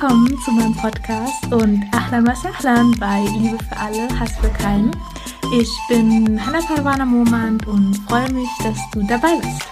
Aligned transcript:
Willkommen 0.00 0.38
zu 0.38 0.50
meinem 0.52 0.74
Podcast 0.74 1.52
und 1.52 1.84
Ahlan 1.92 2.26
was 2.26 2.42
Ahlan 2.46 2.92
bei 2.98 3.20
Liebe 3.36 3.58
für 3.62 3.76
alle, 3.76 4.08
Hass 4.18 4.32
für 4.38 4.48
keinen. 4.48 4.96
Ich 5.52 5.70
bin 5.90 6.40
Hannah 6.42 6.62
Parwana 6.62 7.04
Momand 7.04 7.66
und 7.66 7.94
freue 8.08 8.32
mich, 8.32 8.48
dass 8.62 8.78
du 8.92 9.02
dabei 9.06 9.36
bist. 9.36 9.68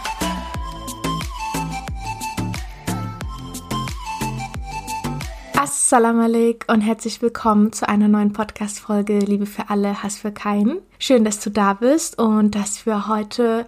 Assalamu 5.56 6.24
alaikum 6.24 6.74
und 6.74 6.82
herzlich 6.82 7.22
willkommen 7.22 7.72
zu 7.72 7.88
einer 7.88 8.08
neuen 8.08 8.34
Podcast-Folge 8.34 9.20
Liebe 9.20 9.46
für 9.46 9.70
alle, 9.70 10.02
Hass 10.02 10.18
für 10.18 10.32
keinen. 10.32 10.80
Schön, 10.98 11.24
dass 11.24 11.40
du 11.40 11.48
da 11.48 11.72
bist 11.72 12.18
und 12.18 12.54
dass 12.54 12.84
wir 12.84 13.08
heute 13.08 13.66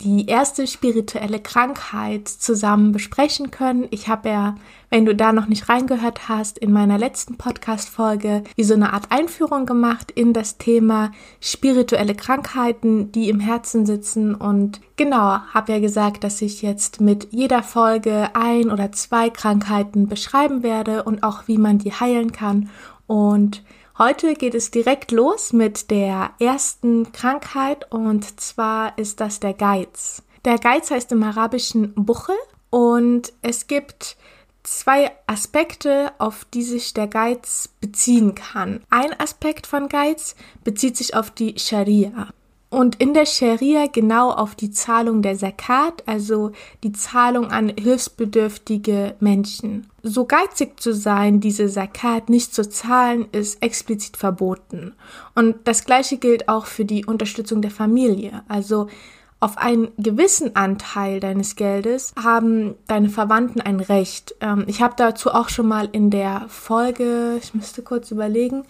die 0.00 0.26
erste 0.26 0.66
spirituelle 0.66 1.40
Krankheit 1.40 2.28
zusammen 2.28 2.92
besprechen 2.92 3.50
können. 3.50 3.88
Ich 3.90 4.08
habe 4.08 4.28
ja, 4.28 4.54
wenn 4.90 5.04
du 5.04 5.14
da 5.14 5.32
noch 5.32 5.46
nicht 5.46 5.68
reingehört 5.68 6.28
hast, 6.28 6.58
in 6.58 6.72
meiner 6.72 6.98
letzten 6.98 7.36
Podcast-Folge 7.36 8.44
wie 8.54 8.62
so 8.62 8.74
eine 8.74 8.92
Art 8.92 9.10
Einführung 9.10 9.66
gemacht 9.66 10.10
in 10.10 10.32
das 10.32 10.58
Thema 10.58 11.10
spirituelle 11.40 12.14
Krankheiten, 12.14 13.10
die 13.12 13.28
im 13.28 13.40
Herzen 13.40 13.86
sitzen. 13.86 14.34
Und 14.34 14.80
genau, 14.96 15.40
habe 15.52 15.72
ja 15.72 15.80
gesagt, 15.80 16.22
dass 16.22 16.42
ich 16.42 16.62
jetzt 16.62 17.00
mit 17.00 17.28
jeder 17.32 17.62
Folge 17.62 18.30
ein 18.34 18.70
oder 18.70 18.92
zwei 18.92 19.30
Krankheiten 19.30 20.06
beschreiben 20.06 20.62
werde 20.62 21.02
und 21.02 21.22
auch 21.24 21.48
wie 21.48 21.58
man 21.58 21.78
die 21.78 21.92
heilen 21.92 22.30
kann. 22.32 22.70
Und 23.06 23.62
Heute 23.98 24.34
geht 24.34 24.54
es 24.54 24.70
direkt 24.70 25.10
los 25.10 25.52
mit 25.52 25.90
der 25.90 26.30
ersten 26.38 27.10
Krankheit 27.10 27.92
und 27.92 28.38
zwar 28.38 28.96
ist 28.96 29.18
das 29.18 29.40
der 29.40 29.54
Geiz. 29.54 30.22
Der 30.44 30.58
Geiz 30.58 30.92
heißt 30.92 31.10
im 31.10 31.24
Arabischen 31.24 31.94
Buchel 31.96 32.36
und 32.70 33.32
es 33.42 33.66
gibt 33.66 34.16
zwei 34.62 35.10
Aspekte, 35.26 36.12
auf 36.18 36.44
die 36.44 36.62
sich 36.62 36.94
der 36.94 37.08
Geiz 37.08 37.70
beziehen 37.80 38.36
kann. 38.36 38.84
Ein 38.88 39.18
Aspekt 39.18 39.66
von 39.66 39.88
Geiz 39.88 40.36
bezieht 40.62 40.96
sich 40.96 41.16
auf 41.16 41.32
die 41.32 41.58
Scharia. 41.58 42.28
Und 42.70 42.96
in 42.96 43.14
der 43.14 43.24
Scharia 43.24 43.86
genau 43.86 44.30
auf 44.30 44.54
die 44.54 44.70
Zahlung 44.70 45.22
der 45.22 45.38
Zakat, 45.38 46.02
also 46.04 46.52
die 46.82 46.92
Zahlung 46.92 47.50
an 47.50 47.72
hilfsbedürftige 47.78 49.14
Menschen. 49.20 49.86
So 50.02 50.26
geizig 50.26 50.78
zu 50.78 50.92
sein, 50.92 51.40
diese 51.40 51.68
Zakat 51.68 52.28
nicht 52.28 52.54
zu 52.54 52.68
zahlen, 52.68 53.26
ist 53.32 53.62
explizit 53.62 54.18
verboten. 54.18 54.92
Und 55.34 55.56
das 55.64 55.86
gleiche 55.86 56.18
gilt 56.18 56.50
auch 56.50 56.66
für 56.66 56.84
die 56.84 57.06
Unterstützung 57.06 57.62
der 57.62 57.70
Familie. 57.70 58.42
Also 58.48 58.88
auf 59.40 59.56
einen 59.56 59.88
gewissen 59.96 60.54
Anteil 60.56 61.20
deines 61.20 61.56
Geldes 61.56 62.12
haben 62.22 62.74
deine 62.86 63.08
Verwandten 63.08 63.60
ein 63.60 63.80
Recht. 63.80 64.34
Ähm, 64.40 64.64
ich 64.66 64.82
habe 64.82 64.94
dazu 64.96 65.30
auch 65.30 65.48
schon 65.48 65.68
mal 65.68 65.88
in 65.92 66.10
der 66.10 66.46
Folge, 66.48 67.38
ich 67.40 67.54
müsste 67.54 67.82
kurz 67.82 68.10
überlegen, 68.10 68.64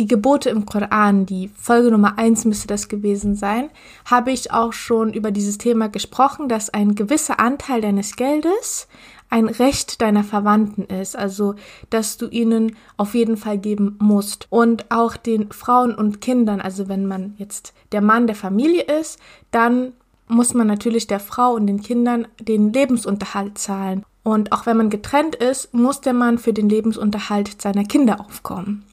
die 0.00 0.06
Gebote 0.06 0.48
im 0.48 0.64
Koran, 0.64 1.26
die 1.26 1.50
Folge 1.54 1.90
Nummer 1.90 2.16
eins 2.16 2.46
müsste 2.46 2.66
das 2.66 2.88
gewesen 2.88 3.34
sein, 3.36 3.68
habe 4.06 4.32
ich 4.32 4.50
auch 4.50 4.72
schon 4.72 5.12
über 5.12 5.30
dieses 5.30 5.58
Thema 5.58 5.90
gesprochen, 5.90 6.48
dass 6.48 6.70
ein 6.70 6.94
gewisser 6.94 7.38
Anteil 7.38 7.82
deines 7.82 8.16
Geldes 8.16 8.88
ein 9.28 9.46
Recht 9.46 10.00
deiner 10.00 10.24
Verwandten 10.24 10.84
ist, 10.84 11.16
also 11.16 11.54
dass 11.90 12.16
du 12.16 12.28
ihnen 12.28 12.76
auf 12.96 13.14
jeden 13.14 13.36
Fall 13.36 13.58
geben 13.58 13.96
musst. 14.00 14.46
Und 14.48 14.90
auch 14.90 15.18
den 15.18 15.52
Frauen 15.52 15.94
und 15.94 16.22
Kindern, 16.22 16.62
also 16.62 16.88
wenn 16.88 17.06
man 17.06 17.34
jetzt 17.36 17.74
der 17.92 18.00
Mann 18.00 18.26
der 18.26 18.36
Familie 18.36 18.84
ist, 18.84 19.20
dann 19.50 19.92
muss 20.28 20.54
man 20.54 20.66
natürlich 20.66 21.08
der 21.08 21.20
Frau 21.20 21.52
und 21.52 21.66
den 21.66 21.82
Kindern 21.82 22.26
den 22.40 22.72
Lebensunterhalt 22.72 23.58
zahlen. 23.58 24.04
Und 24.22 24.52
auch 24.52 24.64
wenn 24.64 24.78
man 24.78 24.88
getrennt 24.88 25.34
ist, 25.36 25.74
muss 25.74 26.00
der 26.00 26.14
Mann 26.14 26.38
für 26.38 26.54
den 26.54 26.70
Lebensunterhalt 26.70 27.60
seiner 27.60 27.84
Kinder 27.84 28.20
aufkommen. 28.20 28.86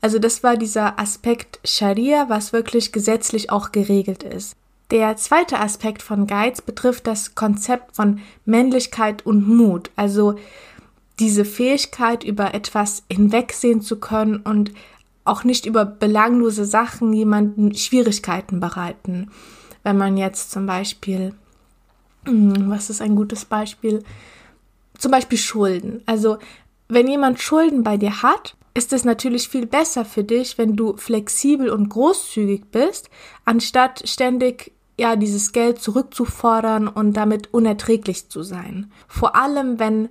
Also 0.00 0.18
das 0.18 0.42
war 0.42 0.56
dieser 0.56 0.98
Aspekt 0.98 1.58
Scharia, 1.64 2.28
was 2.28 2.52
wirklich 2.52 2.92
gesetzlich 2.92 3.50
auch 3.50 3.72
geregelt 3.72 4.22
ist. 4.22 4.54
Der 4.90 5.16
zweite 5.16 5.58
Aspekt 5.58 6.02
von 6.02 6.26
Geiz 6.26 6.62
betrifft 6.62 7.06
das 7.06 7.34
Konzept 7.34 7.96
von 7.96 8.20
Männlichkeit 8.46 9.26
und 9.26 9.46
Mut, 9.46 9.90
also 9.96 10.36
diese 11.18 11.44
Fähigkeit, 11.44 12.24
über 12.24 12.54
etwas 12.54 13.02
hinwegsehen 13.10 13.82
zu 13.82 13.98
können 13.98 14.38
und 14.38 14.72
auch 15.24 15.44
nicht 15.44 15.66
über 15.66 15.84
belanglose 15.84 16.64
Sachen 16.64 17.12
jemanden 17.12 17.74
Schwierigkeiten 17.74 18.60
bereiten. 18.60 19.30
Wenn 19.82 19.98
man 19.98 20.16
jetzt 20.16 20.52
zum 20.52 20.64
Beispiel, 20.64 21.34
hm, 22.24 22.70
was 22.70 22.88
ist 22.88 23.02
ein 23.02 23.14
gutes 23.14 23.44
Beispiel? 23.44 24.02
Zum 24.96 25.10
Beispiel 25.10 25.38
Schulden. 25.38 26.02
Also 26.06 26.38
wenn 26.88 27.08
jemand 27.08 27.40
Schulden 27.40 27.82
bei 27.82 27.98
dir 27.98 28.22
hat 28.22 28.56
ist 28.78 28.92
es 28.92 29.04
natürlich 29.04 29.48
viel 29.48 29.66
besser 29.66 30.04
für 30.04 30.22
dich, 30.22 30.56
wenn 30.56 30.76
du 30.76 30.96
flexibel 30.96 31.68
und 31.68 31.88
großzügig 31.88 32.66
bist, 32.70 33.10
anstatt 33.44 34.08
ständig 34.08 34.72
ja 34.96 35.16
dieses 35.16 35.52
Geld 35.52 35.80
zurückzufordern 35.80 36.86
und 36.86 37.12
damit 37.14 37.52
unerträglich 37.52 38.28
zu 38.28 38.42
sein. 38.42 38.92
Vor 39.08 39.34
allem, 39.34 39.80
wenn 39.80 40.08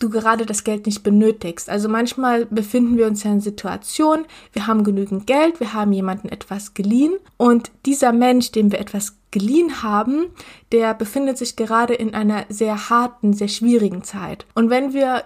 du 0.00 0.10
gerade 0.10 0.46
das 0.46 0.64
Geld 0.64 0.86
nicht 0.86 1.04
benötigst. 1.04 1.70
Also 1.70 1.88
manchmal 1.88 2.46
befinden 2.46 2.96
wir 2.96 3.06
uns 3.06 3.22
ja 3.22 3.30
in 3.30 3.40
Situationen, 3.40 4.26
wir 4.52 4.66
haben 4.66 4.82
genügend 4.82 5.28
Geld, 5.28 5.60
wir 5.60 5.72
haben 5.72 5.92
jemanden 5.92 6.28
etwas 6.28 6.74
geliehen 6.74 7.14
und 7.36 7.70
dieser 7.86 8.12
Mensch, 8.12 8.50
dem 8.50 8.72
wir 8.72 8.80
etwas 8.80 9.16
geliehen 9.30 9.84
haben, 9.84 10.26
der 10.72 10.92
befindet 10.94 11.38
sich 11.38 11.54
gerade 11.54 11.94
in 11.94 12.14
einer 12.14 12.46
sehr 12.48 12.90
harten, 12.90 13.32
sehr 13.32 13.46
schwierigen 13.46 14.02
Zeit. 14.02 14.44
Und 14.56 14.70
wenn 14.70 14.92
wir 14.92 15.22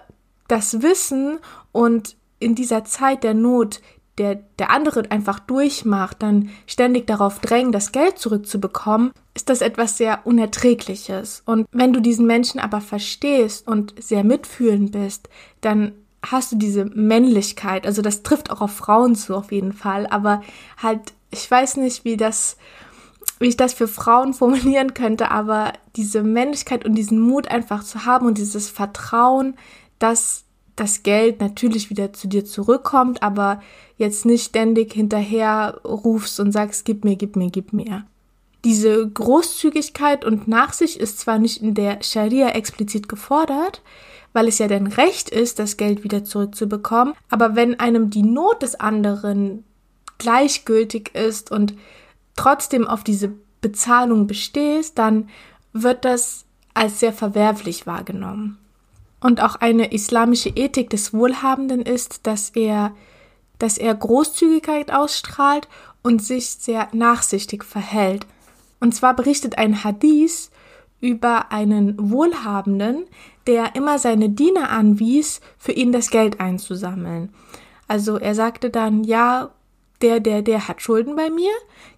das 0.47 0.83
wissen 0.83 1.39
und 1.71 2.15
in 2.39 2.55
dieser 2.55 2.85
Zeit 2.85 3.23
der 3.23 3.33
Not 3.33 3.81
der, 4.17 4.35
der 4.57 4.71
andere 4.71 5.09
einfach 5.11 5.39
durchmacht, 5.39 6.23
dann 6.23 6.49
ständig 6.65 7.05
darauf 7.07 7.39
drängen, 7.39 7.71
das 7.71 7.91
Geld 7.91 8.17
zurückzubekommen, 8.17 9.11
ist 9.35 9.49
das 9.49 9.61
etwas 9.61 9.97
sehr 9.97 10.25
Unerträgliches. 10.25 11.43
Und 11.45 11.67
wenn 11.71 11.93
du 11.93 12.01
diesen 12.01 12.25
Menschen 12.25 12.59
aber 12.59 12.81
verstehst 12.81 13.67
und 13.67 13.93
sehr 13.99 14.23
mitfühlend 14.23 14.91
bist, 14.91 15.29
dann 15.61 15.93
hast 16.25 16.51
du 16.51 16.55
diese 16.55 16.85
Männlichkeit, 16.85 17.85
also 17.85 18.01
das 18.01 18.23
trifft 18.23 18.49
auch 18.49 18.61
auf 18.61 18.75
Frauen 18.75 19.15
zu 19.15 19.35
auf 19.35 19.51
jeden 19.51 19.71
Fall, 19.71 20.07
aber 20.07 20.41
halt, 20.81 21.13
ich 21.29 21.49
weiß 21.49 21.77
nicht, 21.77 22.03
wie 22.03 22.17
das, 22.17 22.57
wie 23.39 23.47
ich 23.47 23.57
das 23.57 23.73
für 23.73 23.87
Frauen 23.87 24.33
formulieren 24.33 24.95
könnte, 24.95 25.29
aber 25.29 25.73
diese 25.95 26.23
Männlichkeit 26.23 26.85
und 26.85 26.95
diesen 26.95 27.19
Mut 27.19 27.49
einfach 27.49 27.83
zu 27.83 28.05
haben 28.05 28.25
und 28.25 28.39
dieses 28.39 28.67
Vertrauen, 28.67 29.55
dass 29.99 30.46
das 30.77 31.03
Geld 31.03 31.41
natürlich 31.41 31.89
wieder 31.89 32.13
zu 32.13 32.27
dir 32.27 32.45
zurückkommt, 32.45 33.21
aber 33.23 33.61
jetzt 33.97 34.25
nicht 34.25 34.45
ständig 34.45 34.93
hinterher 34.93 35.81
rufst 35.83 36.39
und 36.39 36.51
sagst, 36.51 36.85
gib 36.85 37.03
mir, 37.03 37.17
gib 37.17 37.35
mir, 37.35 37.49
gib 37.49 37.73
mir. 37.73 38.05
Diese 38.63 39.07
Großzügigkeit 39.07 40.23
und 40.23 40.47
Nachsicht 40.47 40.97
ist 40.97 41.19
zwar 41.19 41.39
nicht 41.39 41.61
in 41.61 41.73
der 41.73 42.01
Scharia 42.03 42.49
explizit 42.49 43.09
gefordert, 43.09 43.81
weil 44.33 44.47
es 44.47 44.59
ja 44.59 44.67
dein 44.67 44.87
Recht 44.87 45.29
ist, 45.29 45.59
das 45.59 45.77
Geld 45.77 46.03
wieder 46.03 46.23
zurückzubekommen, 46.23 47.13
aber 47.29 47.55
wenn 47.55 47.79
einem 47.79 48.09
die 48.09 48.23
Not 48.23 48.61
des 48.61 48.79
anderen 48.79 49.63
gleichgültig 50.19 51.15
ist 51.15 51.51
und 51.51 51.73
trotzdem 52.35 52.87
auf 52.87 53.03
diese 53.03 53.33
Bezahlung 53.61 54.27
bestehst, 54.27 54.97
dann 54.97 55.29
wird 55.73 56.05
das 56.05 56.45
als 56.73 56.99
sehr 56.99 57.13
verwerflich 57.13 57.87
wahrgenommen. 57.87 58.57
Und 59.19 59.41
auch 59.41 59.55
eine 59.55 59.91
islamische 59.91 60.49
Ethik 60.49 60.89
des 60.89 61.13
Wohlhabenden 61.13 61.81
ist, 61.81 62.27
dass 62.27 62.51
er, 62.51 62.95
dass 63.57 63.77
er 63.77 63.95
Großzügigkeit 63.95 64.91
ausstrahlt 64.93 65.67
und 66.03 66.23
sich 66.23 66.49
sehr 66.49 66.87
nachsichtig 66.93 67.63
verhält. 67.63 68.27
Und 68.79 68.93
zwar 68.93 69.15
berichtet 69.15 69.57
ein 69.57 69.83
Hadith 69.83 70.51
über 71.01 71.51
einen 71.51 71.95
Wohlhabenden, 72.11 73.05
der 73.47 73.75
immer 73.75 73.97
seine 73.97 74.29
Diener 74.29 74.69
anwies, 74.69 75.41
für 75.57 75.71
ihn 75.71 75.91
das 75.91 76.09
Geld 76.09 76.39
einzusammeln. 76.39 77.33
Also 77.87 78.17
er 78.17 78.35
sagte 78.35 78.69
dann, 78.69 79.03
ja, 79.03 79.51
der, 80.01 80.19
der, 80.19 80.41
der 80.41 80.67
hat 80.67 80.81
Schulden 80.81 81.15
bei 81.15 81.29
mir, 81.29 81.51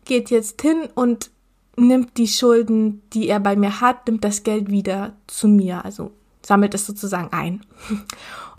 geht 0.05 0.29
jetzt 0.29 0.61
hin 0.61 0.87
und 0.95 1.31
nimmt 1.75 2.17
die 2.17 2.27
Schulden, 2.27 3.01
die 3.13 3.27
er 3.27 3.39
bei 3.39 3.55
mir 3.55 3.81
hat, 3.81 4.07
nimmt 4.07 4.23
das 4.23 4.43
Geld 4.43 4.69
wieder 4.69 5.13
zu 5.27 5.47
mir, 5.47 5.83
also 5.83 6.11
sammelt 6.41 6.73
es 6.73 6.85
sozusagen 6.85 7.31
ein. 7.31 7.61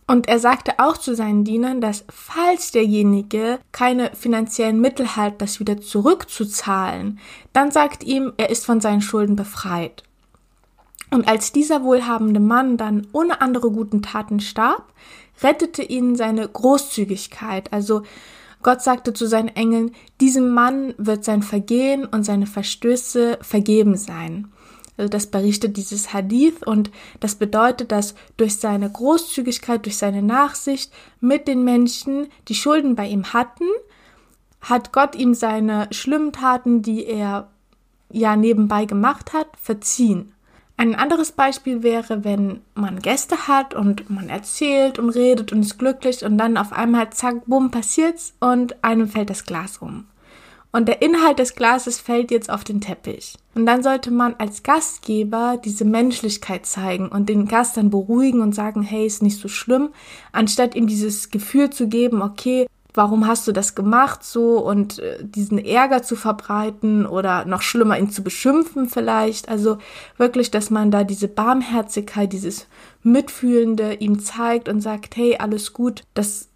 Und 0.07 0.29
er 0.29 0.41
sagte 0.41 0.79
auch 0.79 0.99
zu 0.99 1.15
seinen 1.15 1.45
Dienern, 1.45 1.81
dass 1.81 2.05
falls 2.11 2.73
derjenige 2.73 3.61
keine 3.71 4.11
finanziellen 4.17 4.81
Mittel 4.81 5.15
hat, 5.15 5.41
das 5.41 5.61
wieder 5.61 5.81
zurückzuzahlen, 5.81 7.21
dann 7.53 7.71
sagt 7.71 8.03
ihm, 8.03 8.33
er 8.37 8.51
ist 8.51 8.67
von 8.67 8.81
seinen 8.81 9.03
Schulden 9.03 9.37
befreit. 9.37 10.03
Und 11.13 11.29
als 11.29 11.53
dieser 11.53 11.85
wohlhabende 11.85 12.41
Mann 12.41 12.77
dann 12.77 13.07
ohne 13.13 13.41
andere 13.41 13.71
guten 13.71 14.03
Taten 14.03 14.41
starb, 14.41 14.93
rettete 15.43 15.83
ihn 15.83 16.17
seine 16.17 16.49
Großzügigkeit. 16.49 17.73
Also 17.73 18.03
Gott 18.63 18.83
sagte 18.83 19.13
zu 19.13 19.27
seinen 19.27 19.49
Engeln, 19.49 19.93
diesem 20.21 20.51
Mann 20.51 20.95
wird 20.99 21.25
sein 21.25 21.43
Vergehen 21.43 22.05
und 22.05 22.25
seine 22.25 22.47
Verstöße 22.47 23.39
vergeben 23.41 23.97
sein. 23.97 24.53
Also 25.01 25.09
das 25.09 25.29
berichtet 25.29 25.79
dieses 25.79 26.13
Hadith 26.13 26.63
und 26.63 26.91
das 27.21 27.35
bedeutet, 27.35 27.91
dass 27.91 28.15
durch 28.37 28.57
seine 28.57 28.91
Großzügigkeit, 28.91 29.87
durch 29.87 29.97
seine 29.97 30.21
Nachsicht 30.21 30.93
mit 31.21 31.49
den 31.49 31.65
Menschen, 31.65 32.29
die 32.49 32.55
Schulden 32.55 32.97
bei 32.97 33.07
ihm 33.07 33.33
hatten, 33.33 33.65
hat 34.61 34.93
Gott 34.93 35.15
ihm 35.15 35.33
seine 35.33 35.89
schlimmen 35.91 36.33
Taten, 36.33 36.83
die 36.83 37.07
er 37.07 37.49
ja 38.13 38.37
nebenbei 38.37 38.85
gemacht 38.85 39.33
hat, 39.33 39.47
verziehen. 39.59 40.35
Ein 40.77 40.95
anderes 40.95 41.33
Beispiel 41.33 41.83
wäre, 41.83 42.23
wenn 42.23 42.61
man 42.75 42.99
Gäste 42.99 43.49
hat 43.49 43.73
und 43.73 44.11
man 44.11 44.29
erzählt 44.29 44.99
und 44.99 45.09
redet 45.09 45.51
und 45.51 45.63
ist 45.63 45.79
glücklich 45.79 46.27
und 46.27 46.37
dann 46.37 46.59
auf 46.59 46.75
einmal 46.75 47.09
zack, 47.09 47.47
bumm, 47.47 47.71
passiert's 47.71 48.35
und 48.39 48.85
einem 48.85 49.09
fällt 49.09 49.31
das 49.31 49.47
Glas 49.47 49.79
um. 49.79 50.09
Und 50.73 50.87
der 50.87 51.03
Inhalt 51.03 51.39
des 51.39 51.57
Glases 51.57 51.99
fällt 51.99 52.31
jetzt 52.31 52.49
auf 52.51 52.63
den 52.63 52.81
Teppich. 52.81 53.35
Und 53.55 53.67
dann 53.67 53.83
sollte 53.83 54.11
man 54.11 54.35
als 54.39 54.63
Gastgeber 54.63 55.59
diese 55.63 55.85
Menschlichkeit 55.85 56.65
zeigen 56.65 57.09
und 57.09 57.29
den 57.29 57.47
Gast 57.47 57.77
dann 57.77 57.91
beruhigen 57.91 58.41
und 58.41 58.55
sagen, 58.55 58.83
hey, 58.83 59.07
ist 59.07 59.23
nicht 59.23 59.41
so 59.41 59.49
schlimm, 59.49 59.91
anstatt 60.33 60.77
ihm 60.77 60.87
dieses 60.87 61.31
Gefühl 61.31 61.71
zu 61.71 61.89
geben, 61.89 62.23
okay, 62.23 62.67
warum 62.95 63.27
hast 63.27 63.47
du 63.47 63.53
das 63.53 63.75
gemacht 63.75 64.25
so 64.25 64.59
und 64.59 64.99
äh, 64.99 65.19
diesen 65.23 65.59
Ärger 65.59 66.03
zu 66.03 66.17
verbreiten 66.17 67.07
oder 67.07 67.45
noch 67.45 67.63
schlimmer 67.63 67.99
ihn 67.99 68.11
zu 68.11 68.23
beschimpfen 68.23 68.89
vielleicht. 68.89 69.49
Also 69.49 69.79
wirklich, 70.17 70.51
dass 70.51 70.71
man 70.71 70.91
da 70.91 71.05
diese 71.05 71.29
Barmherzigkeit, 71.29 72.33
dieses 72.33 72.67
Mitfühlende 73.03 73.95
ihm 73.95 74.21
zeigt 74.21 74.69
und 74.69 74.81
sagt, 74.81 75.17
hey, 75.17 75.37
alles 75.39 75.73
gut, 75.73 76.03
das 76.15 76.50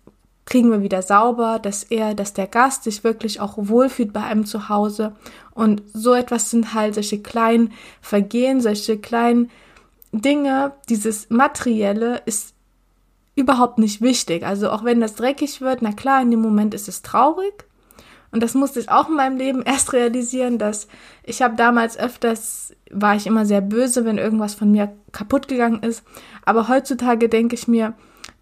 kriegen 0.46 0.70
wir 0.70 0.82
wieder 0.82 1.02
sauber, 1.02 1.58
dass 1.58 1.84
er, 1.84 2.14
dass 2.14 2.34
der 2.34 2.46
Gast 2.46 2.84
sich 2.84 3.02
wirklich 3.02 3.40
auch 3.40 3.54
wohlfühlt 3.56 4.12
bei 4.12 4.22
einem 4.22 4.44
zu 4.44 4.68
Hause. 4.68 5.14
Und 5.52 5.82
so 5.92 6.12
etwas 6.14 6.50
sind 6.50 6.74
halt 6.74 6.94
solche 6.94 7.20
kleinen 7.20 7.72
Vergehen, 8.00 8.60
solche 8.60 8.98
kleinen 8.98 9.50
Dinge, 10.12 10.72
dieses 10.88 11.30
Materielle 11.30 12.22
ist 12.26 12.54
überhaupt 13.34 13.78
nicht 13.78 14.00
wichtig. 14.00 14.44
Also 14.44 14.70
auch 14.70 14.84
wenn 14.84 15.00
das 15.00 15.14
dreckig 15.14 15.60
wird, 15.60 15.82
na 15.82 15.92
klar, 15.92 16.22
in 16.22 16.30
dem 16.30 16.40
Moment 16.40 16.74
ist 16.74 16.88
es 16.88 17.02
traurig. 17.02 17.64
Und 18.30 18.42
das 18.42 18.54
musste 18.54 18.80
ich 18.80 18.90
auch 18.90 19.08
in 19.08 19.16
meinem 19.16 19.36
Leben 19.36 19.62
erst 19.64 19.92
realisieren, 19.92 20.58
dass 20.58 20.88
ich 21.24 21.42
habe 21.42 21.56
damals 21.56 21.98
öfters, 21.98 22.74
war 22.90 23.16
ich 23.16 23.26
immer 23.26 23.46
sehr 23.46 23.60
böse, 23.60 24.04
wenn 24.04 24.18
irgendwas 24.18 24.54
von 24.54 24.70
mir 24.70 24.94
kaputt 25.12 25.48
gegangen 25.48 25.82
ist. 25.82 26.04
Aber 26.44 26.68
heutzutage 26.68 27.28
denke 27.28 27.54
ich 27.54 27.66
mir, 27.66 27.94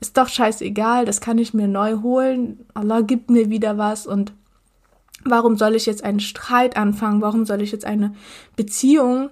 ist 0.08 0.16
doch 0.16 0.28
scheißegal, 0.28 1.04
das 1.04 1.20
kann 1.20 1.38
ich 1.38 1.54
mir 1.54 1.68
neu 1.68 2.00
holen. 2.02 2.64
Allah 2.74 3.00
gibt 3.00 3.30
mir 3.30 3.50
wieder 3.50 3.78
was 3.78 4.06
und 4.06 4.32
warum 5.24 5.56
soll 5.56 5.74
ich 5.74 5.86
jetzt 5.86 6.04
einen 6.04 6.20
Streit 6.20 6.76
anfangen? 6.76 7.22
Warum 7.22 7.46
soll 7.46 7.62
ich 7.62 7.72
jetzt 7.72 7.84
eine 7.84 8.14
Beziehung 8.56 9.30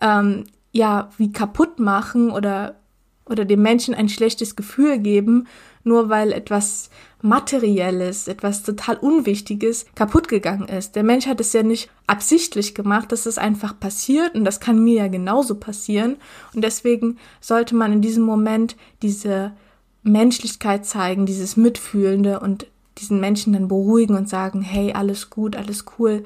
ähm, 0.00 0.44
ja 0.72 1.10
wie 1.18 1.32
kaputt 1.32 1.78
machen 1.78 2.30
oder 2.30 2.76
oder 3.24 3.44
dem 3.44 3.62
Menschen 3.62 3.94
ein 3.94 4.08
schlechtes 4.08 4.56
Gefühl 4.56 4.98
geben, 4.98 5.46
nur 5.84 6.08
weil 6.08 6.32
etwas 6.32 6.90
Materielles, 7.22 8.26
etwas 8.26 8.64
total 8.64 8.96
Unwichtiges 8.96 9.86
kaputt 9.94 10.26
gegangen 10.28 10.68
ist. 10.68 10.96
Der 10.96 11.04
Mensch 11.04 11.26
hat 11.26 11.40
es 11.40 11.52
ja 11.52 11.62
nicht 11.62 11.88
absichtlich 12.08 12.74
gemacht, 12.74 13.12
das 13.12 13.26
ist 13.26 13.38
einfach 13.38 13.78
passiert 13.78 14.34
und 14.34 14.44
das 14.44 14.58
kann 14.58 14.82
mir 14.82 15.04
ja 15.04 15.08
genauso 15.08 15.54
passieren. 15.54 16.16
Und 16.52 16.62
deswegen 16.62 17.18
sollte 17.40 17.76
man 17.76 17.92
in 17.92 18.00
diesem 18.02 18.24
Moment 18.24 18.76
diese 19.02 19.52
Menschlichkeit 20.02 20.84
zeigen, 20.84 21.26
dieses 21.26 21.56
Mitfühlende 21.56 22.40
und 22.40 22.66
diesen 22.98 23.20
Menschen 23.20 23.52
dann 23.52 23.68
beruhigen 23.68 24.16
und 24.16 24.28
sagen, 24.28 24.62
hey, 24.62 24.92
alles 24.92 25.30
gut, 25.30 25.56
alles 25.56 25.84
cool, 25.98 26.24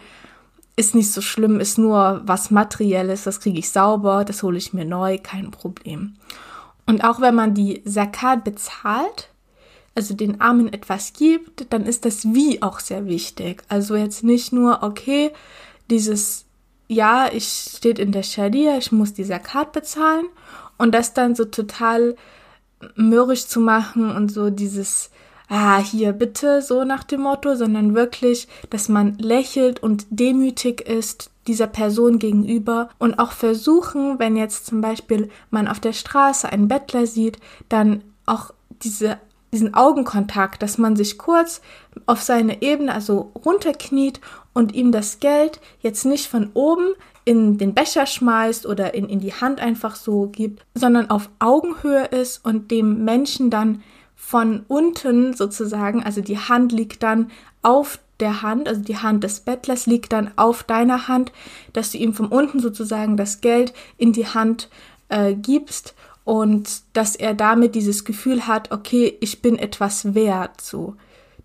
ist 0.76 0.94
nicht 0.94 1.10
so 1.10 1.20
schlimm, 1.20 1.60
ist 1.60 1.78
nur 1.78 2.22
was 2.24 2.50
Materielles, 2.50 3.24
das 3.24 3.40
kriege 3.40 3.58
ich 3.58 3.70
sauber, 3.70 4.24
das 4.24 4.42
hole 4.42 4.58
ich 4.58 4.72
mir 4.72 4.84
neu, 4.84 5.18
kein 5.22 5.50
Problem. 5.50 6.14
Und 6.86 7.02
auch 7.02 7.20
wenn 7.20 7.34
man 7.34 7.54
die 7.54 7.82
Zakat 7.84 8.44
bezahlt, 8.44 9.30
also 9.94 10.14
den 10.14 10.40
Armen 10.40 10.72
etwas 10.72 11.14
gibt, 11.14 11.72
dann 11.72 11.86
ist 11.86 12.04
das 12.04 12.34
Wie 12.34 12.62
auch 12.62 12.80
sehr 12.80 13.06
wichtig. 13.06 13.62
Also 13.68 13.96
jetzt 13.96 14.22
nicht 14.22 14.52
nur, 14.52 14.82
okay, 14.82 15.32
dieses, 15.88 16.44
ja, 16.86 17.30
ich 17.32 17.48
steht 17.76 17.98
in 17.98 18.12
der 18.12 18.22
Scharia, 18.22 18.76
ich 18.76 18.92
muss 18.92 19.14
die 19.14 19.24
Zakat 19.24 19.72
bezahlen 19.72 20.26
und 20.76 20.94
das 20.94 21.14
dann 21.14 21.34
so 21.34 21.46
total 21.46 22.14
mürrisch 22.94 23.46
zu 23.46 23.60
machen 23.60 24.10
und 24.10 24.30
so 24.30 24.50
dieses, 24.50 25.10
ah, 25.48 25.78
hier 25.78 26.12
bitte, 26.12 26.62
so 26.62 26.84
nach 26.84 27.04
dem 27.04 27.22
Motto, 27.22 27.54
sondern 27.54 27.94
wirklich, 27.94 28.48
dass 28.70 28.88
man 28.88 29.16
lächelt 29.18 29.82
und 29.82 30.06
demütig 30.10 30.80
ist 30.82 31.30
dieser 31.46 31.68
Person 31.68 32.18
gegenüber 32.18 32.88
und 32.98 33.18
auch 33.18 33.32
versuchen, 33.32 34.18
wenn 34.18 34.36
jetzt 34.36 34.66
zum 34.66 34.80
Beispiel 34.80 35.30
man 35.50 35.68
auf 35.68 35.80
der 35.80 35.92
Straße 35.92 36.48
einen 36.48 36.68
Bettler 36.68 37.06
sieht, 37.06 37.38
dann 37.68 38.02
auch 38.26 38.52
diese 38.82 39.18
diesen 39.56 39.72
Augenkontakt, 39.72 40.62
dass 40.62 40.76
man 40.76 40.96
sich 40.96 41.16
kurz 41.16 41.62
auf 42.04 42.20
seine 42.20 42.60
Ebene, 42.60 42.92
also 42.92 43.32
runterkniet 43.42 44.20
und 44.52 44.74
ihm 44.74 44.92
das 44.92 45.18
Geld 45.18 45.60
jetzt 45.80 46.04
nicht 46.04 46.26
von 46.26 46.50
oben 46.52 46.92
in 47.24 47.56
den 47.56 47.72
Becher 47.72 48.04
schmeißt 48.04 48.66
oder 48.66 48.92
in, 48.92 49.08
in 49.08 49.18
die 49.18 49.32
Hand 49.32 49.60
einfach 49.60 49.96
so 49.96 50.28
gibt, 50.28 50.64
sondern 50.74 51.08
auf 51.08 51.30
Augenhöhe 51.38 52.04
ist 52.04 52.44
und 52.44 52.70
dem 52.70 53.02
Menschen 53.04 53.48
dann 53.48 53.82
von 54.14 54.64
unten 54.68 55.32
sozusagen, 55.32 56.02
also 56.02 56.20
die 56.20 56.38
Hand 56.38 56.70
liegt 56.72 57.02
dann 57.02 57.30
auf 57.62 57.98
der 58.20 58.42
Hand, 58.42 58.68
also 58.68 58.82
die 58.82 58.98
Hand 58.98 59.24
des 59.24 59.40
Bettlers 59.40 59.86
liegt 59.86 60.12
dann 60.12 60.32
auf 60.36 60.64
deiner 60.64 61.08
Hand, 61.08 61.32
dass 61.72 61.92
du 61.92 61.98
ihm 61.98 62.12
von 62.12 62.26
unten 62.26 62.60
sozusagen 62.60 63.16
das 63.16 63.40
Geld 63.40 63.72
in 63.96 64.12
die 64.12 64.26
Hand 64.26 64.68
äh, 65.08 65.32
gibst 65.34 65.94
und 66.26 66.82
dass 66.92 67.14
er 67.14 67.34
damit 67.34 67.76
dieses 67.76 68.04
Gefühl 68.04 68.48
hat, 68.48 68.72
okay, 68.72 69.16
ich 69.20 69.42
bin 69.42 69.56
etwas 69.56 70.12
wert, 70.16 70.60
so. 70.60 70.96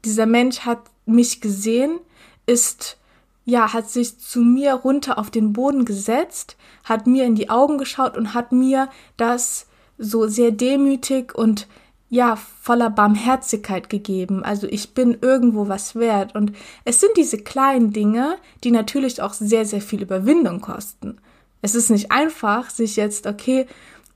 Dieser 0.04 0.26
Mensch 0.26 0.62
hat 0.62 0.80
mich 1.06 1.40
gesehen, 1.40 2.00
ist, 2.48 2.98
ja, 3.46 3.74
hat 3.74 3.92
sich 3.92 4.18
zu 4.18 4.42
mir 4.42 4.74
runter 4.74 5.20
auf 5.20 5.30
den 5.30 5.54
Boden 5.54 5.86
gesetzt, 5.86 6.58
hat 6.84 7.06
mir 7.06 7.26
in 7.26 7.36
die 7.36 7.52
Augen 7.52 7.78
geschaut 7.78 8.18
und 8.18 8.34
hat 8.34 8.54
mir 8.54 8.90
das 9.18 9.68
so 10.00 10.28
sehr 10.28 10.50
demütig 10.50 11.36
und 11.36 11.68
ja, 12.10 12.36
voller 12.36 12.90
Barmherzigkeit 12.90 13.88
gegeben. 13.88 14.44
Also 14.44 14.66
ich 14.66 14.96
bin 14.96 15.16
irgendwo 15.22 15.68
was 15.68 15.94
wert. 15.94 16.34
Und 16.34 16.54
es 16.86 17.00
sind 17.00 17.12
diese 17.18 17.38
kleinen 17.38 17.94
Dinge, 17.94 18.38
die 18.64 18.72
natürlich 18.72 19.22
auch 19.22 19.34
sehr, 19.34 19.66
sehr 19.66 19.82
viel 19.82 20.02
Überwindung 20.02 20.60
kosten. 20.60 21.20
Es 21.62 21.76
ist 21.76 21.92
nicht 21.92 22.12
einfach, 22.12 22.72
sich 22.72 22.96
jetzt, 22.96 23.28
okay, 23.28 23.68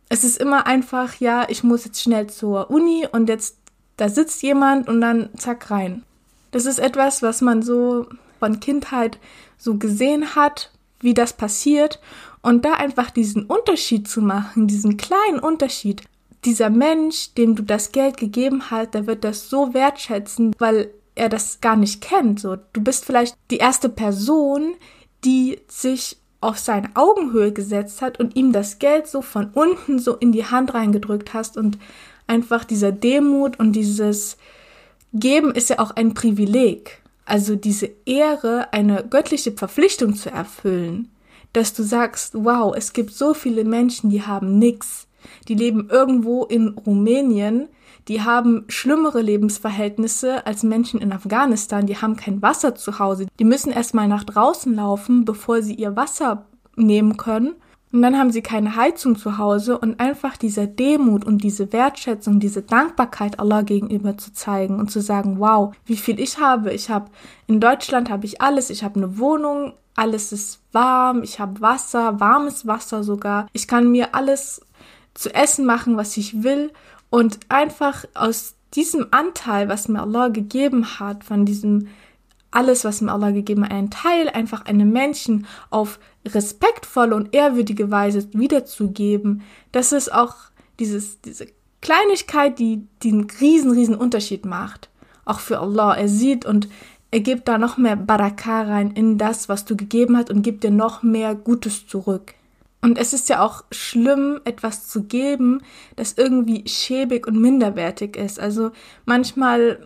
es 0.09 0.24
ist 0.24 0.38
immer 0.38 0.67
einfach, 0.67 1.15
ja, 1.19 1.45
ich 1.50 1.63
muss 1.63 1.85
jetzt 1.85 2.01
schnell 2.01 2.27
zur 2.27 2.69
Uni 2.69 3.07
und 3.12 3.29
jetzt, 3.29 3.57
da 3.97 4.09
sitzt 4.09 4.43
jemand 4.43 4.88
und 4.88 5.01
dann 5.01 5.29
zack 5.38 5.71
rein. 5.71 6.03
Das 6.51 6.65
ist 6.65 6.79
etwas, 6.79 7.21
was 7.21 7.41
man 7.41 7.62
so 7.62 8.07
von 8.39 8.59
Kindheit 8.59 9.19
so 9.57 9.75
gesehen 9.75 10.35
hat, 10.35 10.71
wie 11.00 11.13
das 11.13 11.33
passiert. 11.33 12.00
Und 12.41 12.63
da 12.63 12.74
einfach 12.74 13.09
diesen 13.09 13.45
Unterschied 13.45 14.07
zu 14.07 14.21
machen, 14.21 14.67
diesen 14.67 14.97
kleinen 14.97 15.39
Unterschied, 15.39 16.03
dieser 16.45 16.69
Mensch, 16.69 17.33
dem 17.33 17.55
du 17.55 17.63
das 17.63 17.91
Geld 17.91 18.17
gegeben 18.17 18.69
hast, 18.69 18.93
der 18.93 19.07
wird 19.07 19.24
das 19.24 19.50
so 19.50 19.74
wertschätzen, 19.74 20.55
weil 20.59 20.91
er 21.15 21.29
das 21.29 21.59
gar 21.59 21.75
nicht 21.75 22.01
kennt. 22.01 22.39
So, 22.39 22.57
du 22.74 22.81
bist 22.81 23.05
vielleicht 23.05 23.35
die 23.50 23.57
erste 23.57 23.89
Person, 23.89 24.75
die 25.24 25.59
sich 25.67 26.17
auf 26.46 26.58
seine 26.58 26.90
Augenhöhe 26.96 27.52
gesetzt 27.52 28.02
hat 28.02 28.20
und 28.20 28.36
ihm 28.36 28.52
das 28.52 28.80
Geld 28.80 29.08
so 29.08 29.22
von 29.22 29.50
unten 29.54 30.00
so 30.00 30.16
in 30.16 30.32
die 30.32 30.46
Hand 30.46 30.74
reingedrückt 30.74 31.34
hast 31.34 31.58
und 31.58 31.78
einfach 32.28 32.64
dieser 32.64 32.92
Demut 32.92 33.60
und 33.60 33.74
dieses 33.74 34.38
Geben 35.14 35.54
ist 35.54 35.70
ja 35.70 35.80
auch 35.80 35.92
ein 35.92 36.14
Privileg. 36.14 37.02
Also 37.25 37.56
diese 37.56 37.90
Ehre, 38.06 38.72
eine 38.74 39.06
göttliche 39.10 39.52
Verpflichtung 39.52 40.16
zu 40.16 40.30
erfüllen, 40.30 41.10
dass 41.54 41.74
du 41.74 41.84
sagst, 41.84 42.34
wow, 42.36 42.75
es 42.75 42.94
gibt 42.94 43.14
so 43.14 43.34
viele 43.34 43.64
Menschen, 43.64 44.10
die 44.10 44.22
haben 44.22 44.60
nichts 44.60 45.08
die 45.48 45.56
leben 45.56 45.90
irgendwo 45.90 46.44
in 46.44 46.70
Rumänien, 46.70 47.68
die 48.07 48.21
haben 48.21 48.65
schlimmere 48.67 49.21
Lebensverhältnisse 49.21 50.45
als 50.45 50.63
Menschen 50.63 51.01
in 51.01 51.12
Afghanistan, 51.12 51.88
die 51.88 51.97
haben 51.97 52.15
kein 52.15 52.41
Wasser 52.41 52.75
zu 52.75 53.00
Hause, 53.00 53.27
die 53.39 53.45
müssen 53.45 53.71
erstmal 53.71 54.07
nach 54.07 54.24
draußen 54.24 54.74
laufen, 54.75 55.25
bevor 55.25 55.62
sie 55.62 55.74
ihr 55.74 55.95
Wasser 55.95 56.45
nehmen 56.75 57.17
können. 57.17 57.55
Und 57.91 58.01
dann 58.01 58.17
haben 58.17 58.31
sie 58.31 58.41
keine 58.41 58.75
Heizung 58.75 59.15
zu 59.15 59.38
Hause 59.38 59.77
und 59.77 60.01
einfach 60.01 60.35
dieser 60.35 60.67
Demut 60.67 61.24
und 61.24 61.43
diese 61.43 61.71
Wertschätzung, 61.71 62.41
diese 62.41 62.62
Dankbarkeit 62.62 63.39
Allah 63.39 63.62
gegenüber 63.62 64.17
zu 64.17 64.33
zeigen 64.33 64.79
und 64.79 64.91
zu 64.91 65.00
sagen, 65.00 65.39
wow, 65.39 65.74
wie 65.85 65.95
viel 65.95 66.19
ich 66.19 66.38
habe. 66.38 66.74
Ich 66.74 66.89
habe 66.89 67.09
in 67.47 67.62
Deutschland 67.62 68.09
habe 68.09 68.25
ich 68.25 68.41
alles. 68.41 68.69
Ich 68.69 68.83
habe 68.83 68.97
eine 68.97 69.17
Wohnung, 69.17 69.74
alles 69.95 70.33
ist 70.33 70.59
warm, 70.74 71.24
ich 71.24 71.39
habe 71.39 71.62
Wasser, 71.62 72.19
warmes 72.19 72.67
Wasser 72.67 73.01
sogar. 73.01 73.47
Ich 73.53 73.65
kann 73.65 73.89
mir 73.89 74.13
alles 74.13 74.59
zu 75.13 75.33
essen 75.33 75.65
machen, 75.65 75.95
was 75.95 76.17
ich 76.17 76.43
will 76.43 76.71
und 77.09 77.39
einfach 77.50 78.05
aus 78.13 78.55
diesem 78.74 79.07
Anteil, 79.12 79.69
was 79.69 79.88
mir 79.88 80.01
Allah 80.01 80.29
gegeben 80.29 81.00
hat, 81.00 81.24
von 81.24 81.45
diesem 81.45 81.88
alles, 82.51 82.85
was 82.85 83.01
mir 83.01 83.12
Allah 83.12 83.31
gegeben 83.31 83.63
hat, 83.65 83.71
einen 83.71 83.89
Teil 83.89 84.29
einfach 84.29 84.65
einem 84.65 84.91
Menschen 84.91 85.45
auf 85.69 86.00
respektvolle 86.25 87.15
und 87.15 87.35
ehrwürdige 87.35 87.91
Weise 87.91 88.27
wiederzugeben, 88.33 89.43
das 89.71 89.91
ist 89.91 90.13
auch 90.13 90.35
dieses, 90.79 91.21
diese 91.21 91.47
Kleinigkeit, 91.81 92.57
die, 92.57 92.88
einen 93.03 93.27
riesen, 93.41 93.71
riesen 93.71 93.95
Unterschied 93.95 94.45
macht. 94.45 94.89
Auch 95.24 95.39
für 95.39 95.59
Allah. 95.59 95.95
Er 95.95 96.07
sieht 96.07 96.45
und 96.45 96.67
er 97.12 97.19
gibt 97.19 97.47
da 97.47 97.57
noch 97.57 97.77
mehr 97.77 97.95
Baraka 97.95 98.63
rein 98.63 98.91
in 98.91 99.17
das, 99.17 99.50
was 99.50 99.65
du 99.65 99.75
gegeben 99.75 100.17
hast 100.17 100.29
und 100.29 100.41
gibt 100.41 100.63
dir 100.63 100.71
noch 100.71 101.03
mehr 101.03 101.35
Gutes 101.35 101.88
zurück. 101.88 102.33
Und 102.86 103.00
es 103.00 103.13
ist 103.13 103.30
ja 103.30 103.42
auch 103.42 103.63
schlimm, 103.72 104.42
etwas 104.46 104.88
zu 104.88 105.06
geben, 105.06 105.63
das 105.96 106.13
irgendwie 106.20 106.68
schäbig 106.68 107.25
und 107.25 107.42
minderwertig 107.42 108.15
ist. 108.15 108.39
Also 108.39 108.70
manchmal 109.06 109.80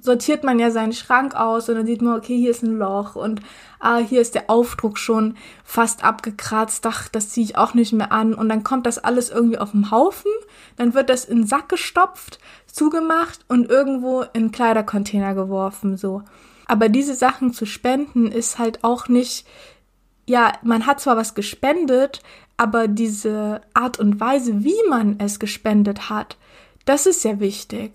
sortiert 0.00 0.42
man 0.42 0.58
ja 0.58 0.72
seinen 0.72 0.92
Schrank 0.92 1.36
aus 1.36 1.68
und 1.68 1.76
dann 1.76 1.86
sieht 1.86 2.02
man, 2.02 2.18
okay, 2.18 2.36
hier 2.36 2.50
ist 2.50 2.64
ein 2.64 2.78
Loch 2.78 3.14
und 3.14 3.42
ah, 3.78 3.98
hier 3.98 4.20
ist 4.20 4.34
der 4.34 4.50
Aufdruck 4.50 4.98
schon 4.98 5.36
fast 5.62 6.02
abgekratzt, 6.02 6.84
ach, 6.88 7.08
das 7.08 7.28
ziehe 7.28 7.44
ich 7.44 7.58
auch 7.58 7.74
nicht 7.74 7.92
mehr 7.92 8.10
an 8.10 8.34
und 8.34 8.48
dann 8.48 8.64
kommt 8.64 8.86
das 8.86 8.98
alles 8.98 9.30
irgendwie 9.30 9.58
auf 9.58 9.70
den 9.70 9.92
Haufen, 9.92 10.32
dann 10.74 10.94
wird 10.94 11.10
das 11.10 11.26
in 11.26 11.42
den 11.42 11.46
Sack 11.46 11.68
gestopft, 11.68 12.40
zugemacht 12.66 13.38
und 13.46 13.70
irgendwo 13.70 14.24
in 14.32 14.50
Kleidercontainer 14.50 15.36
geworfen, 15.36 15.96
so. 15.96 16.22
Aber 16.66 16.88
diese 16.88 17.14
Sachen 17.14 17.52
zu 17.52 17.66
spenden 17.66 18.26
ist 18.32 18.58
halt 18.58 18.82
auch 18.82 19.06
nicht, 19.06 19.46
ja, 20.26 20.52
man 20.62 20.86
hat 20.86 21.00
zwar 21.00 21.16
was 21.16 21.34
gespendet, 21.34 22.20
aber 22.56 22.88
diese 22.88 23.60
Art 23.74 23.98
und 23.98 24.20
Weise, 24.20 24.64
wie 24.64 24.88
man 24.88 25.20
es 25.20 25.38
gespendet 25.38 26.10
hat, 26.10 26.36
das 26.84 27.06
ist 27.06 27.22
sehr 27.22 27.40
wichtig. 27.40 27.92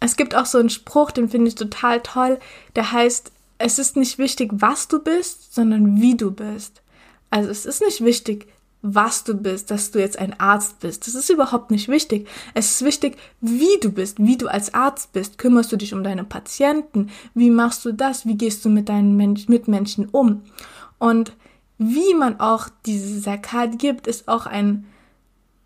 Es 0.00 0.16
gibt 0.16 0.34
auch 0.34 0.46
so 0.46 0.58
einen 0.58 0.70
Spruch, 0.70 1.10
den 1.10 1.28
finde 1.28 1.48
ich 1.48 1.54
total 1.54 2.00
toll, 2.00 2.38
der 2.74 2.92
heißt, 2.92 3.32
es 3.58 3.78
ist 3.78 3.96
nicht 3.96 4.18
wichtig, 4.18 4.50
was 4.52 4.88
du 4.88 5.02
bist, 5.02 5.54
sondern 5.54 6.00
wie 6.00 6.16
du 6.16 6.30
bist. 6.30 6.82
Also 7.30 7.50
es 7.50 7.64
ist 7.64 7.80
nicht 7.80 8.04
wichtig, 8.04 8.46
was 8.82 9.24
du 9.24 9.34
bist, 9.34 9.70
dass 9.70 9.90
du 9.90 9.98
jetzt 9.98 10.18
ein 10.18 10.38
Arzt 10.38 10.80
bist. 10.80 11.06
Das 11.06 11.14
ist 11.14 11.30
überhaupt 11.30 11.70
nicht 11.70 11.88
wichtig. 11.88 12.28
Es 12.54 12.70
ist 12.72 12.84
wichtig, 12.84 13.16
wie 13.40 13.80
du 13.80 13.90
bist, 13.90 14.18
wie 14.20 14.36
du 14.36 14.48
als 14.48 14.74
Arzt 14.74 15.12
bist. 15.12 15.38
Kümmerst 15.38 15.72
du 15.72 15.76
dich 15.76 15.94
um 15.94 16.04
deine 16.04 16.24
Patienten? 16.24 17.10
Wie 17.34 17.50
machst 17.50 17.84
du 17.84 17.92
das? 17.92 18.26
Wie 18.26 18.36
gehst 18.36 18.64
du 18.64 18.68
mit 18.68 18.88
deinen 18.88 19.16
Mensch 19.16 19.48
Mitmenschen 19.48 20.08
um? 20.10 20.42
Und 20.98 21.32
wie 21.78 22.14
man 22.14 22.40
auch 22.40 22.68
diese 22.86 23.20
Zakat 23.20 23.78
gibt, 23.78 24.06
ist 24.06 24.28
auch 24.28 24.46
ein 24.46 24.86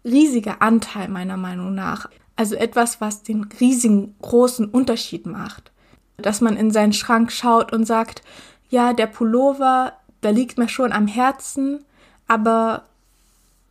riesiger 0.04 0.60
Anteil 0.60 1.08
meiner 1.08 1.36
Meinung 1.36 1.74
nach. 1.74 2.08
Also 2.36 2.54
etwas, 2.56 3.00
was 3.00 3.22
den 3.22 3.44
riesigen 3.60 4.14
großen 4.22 4.66
Unterschied 4.66 5.26
macht. 5.26 5.70
Dass 6.16 6.40
man 6.40 6.56
in 6.56 6.70
seinen 6.70 6.92
Schrank 6.92 7.30
schaut 7.32 7.72
und 7.72 7.84
sagt, 7.84 8.22
ja, 8.70 8.92
der 8.92 9.06
Pullover, 9.06 9.92
da 10.20 10.30
liegt 10.30 10.58
mir 10.58 10.68
schon 10.68 10.92
am 10.92 11.06
Herzen, 11.06 11.84
aber 12.26 12.84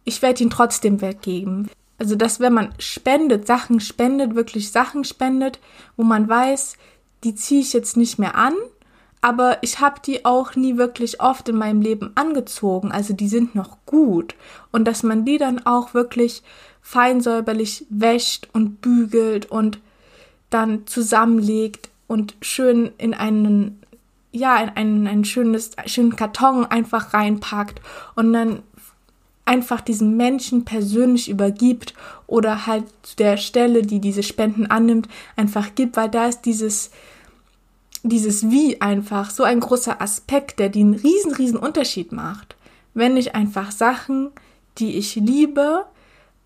ich 0.03 0.21
werde 0.21 0.43
ihn 0.43 0.49
trotzdem 0.49 1.01
weggeben. 1.01 1.69
Also, 1.97 2.15
dass 2.15 2.39
wenn 2.39 2.53
man 2.53 2.73
spendet, 2.79 3.45
Sachen 3.45 3.79
spendet, 3.79 4.33
wirklich 4.35 4.71
Sachen 4.71 5.03
spendet, 5.03 5.59
wo 5.97 6.03
man 6.03 6.29
weiß, 6.29 6.77
die 7.23 7.35
ziehe 7.35 7.61
ich 7.61 7.73
jetzt 7.73 7.97
nicht 7.97 8.19
mehr 8.19 8.35
an, 8.35 8.53
aber 9.21 9.57
ich 9.61 9.79
habe 9.79 9.99
die 10.05 10.25
auch 10.25 10.55
nie 10.55 10.77
wirklich 10.77 11.21
oft 11.21 11.49
in 11.49 11.57
meinem 11.57 11.81
Leben 11.81 12.11
angezogen, 12.15 12.91
also 12.91 13.13
die 13.13 13.27
sind 13.27 13.53
noch 13.53 13.77
gut. 13.85 14.35
Und 14.71 14.85
dass 14.85 15.03
man 15.03 15.25
die 15.25 15.37
dann 15.37 15.65
auch 15.65 15.93
wirklich 15.93 16.41
feinsäuberlich 16.81 17.85
wäscht 17.89 18.47
und 18.53 18.81
bügelt 18.81 19.51
und 19.51 19.79
dann 20.49 20.87
zusammenlegt 20.87 21.89
und 22.07 22.35
schön 22.41 22.91
in 22.97 23.13
einen, 23.13 23.81
ja, 24.31 24.57
in 24.57 24.69
einen, 24.69 25.07
ein 25.07 25.25
schönes, 25.25 25.71
schönen 25.85 26.15
Karton 26.15 26.65
einfach 26.65 27.13
reinpackt 27.13 27.81
und 28.15 28.33
dann 28.33 28.63
einfach 29.45 29.81
diesen 29.81 30.15
Menschen 30.15 30.63
persönlich 30.63 31.29
übergibt 31.29 31.93
oder 32.27 32.67
halt 32.67 32.85
zu 33.01 33.15
der 33.17 33.37
Stelle, 33.37 33.81
die 33.81 33.99
diese 33.99 34.23
Spenden 34.23 34.67
annimmt, 34.67 35.09
einfach 35.35 35.75
gibt, 35.75 35.97
weil 35.97 36.09
da 36.09 36.27
ist 36.27 36.41
dieses, 36.41 36.91
dieses 38.03 38.49
Wie 38.49 38.81
einfach 38.81 39.29
so 39.29 39.43
ein 39.43 39.59
großer 39.59 40.01
Aspekt, 40.01 40.59
der 40.59 40.69
den 40.69 40.93
riesen, 40.93 41.33
riesen 41.33 41.57
Unterschied 41.57 42.11
macht. 42.11 42.55
Wenn 42.93 43.17
ich 43.17 43.35
einfach 43.35 43.71
Sachen, 43.71 44.31
die 44.77 44.97
ich 44.97 45.15
liebe, 45.15 45.85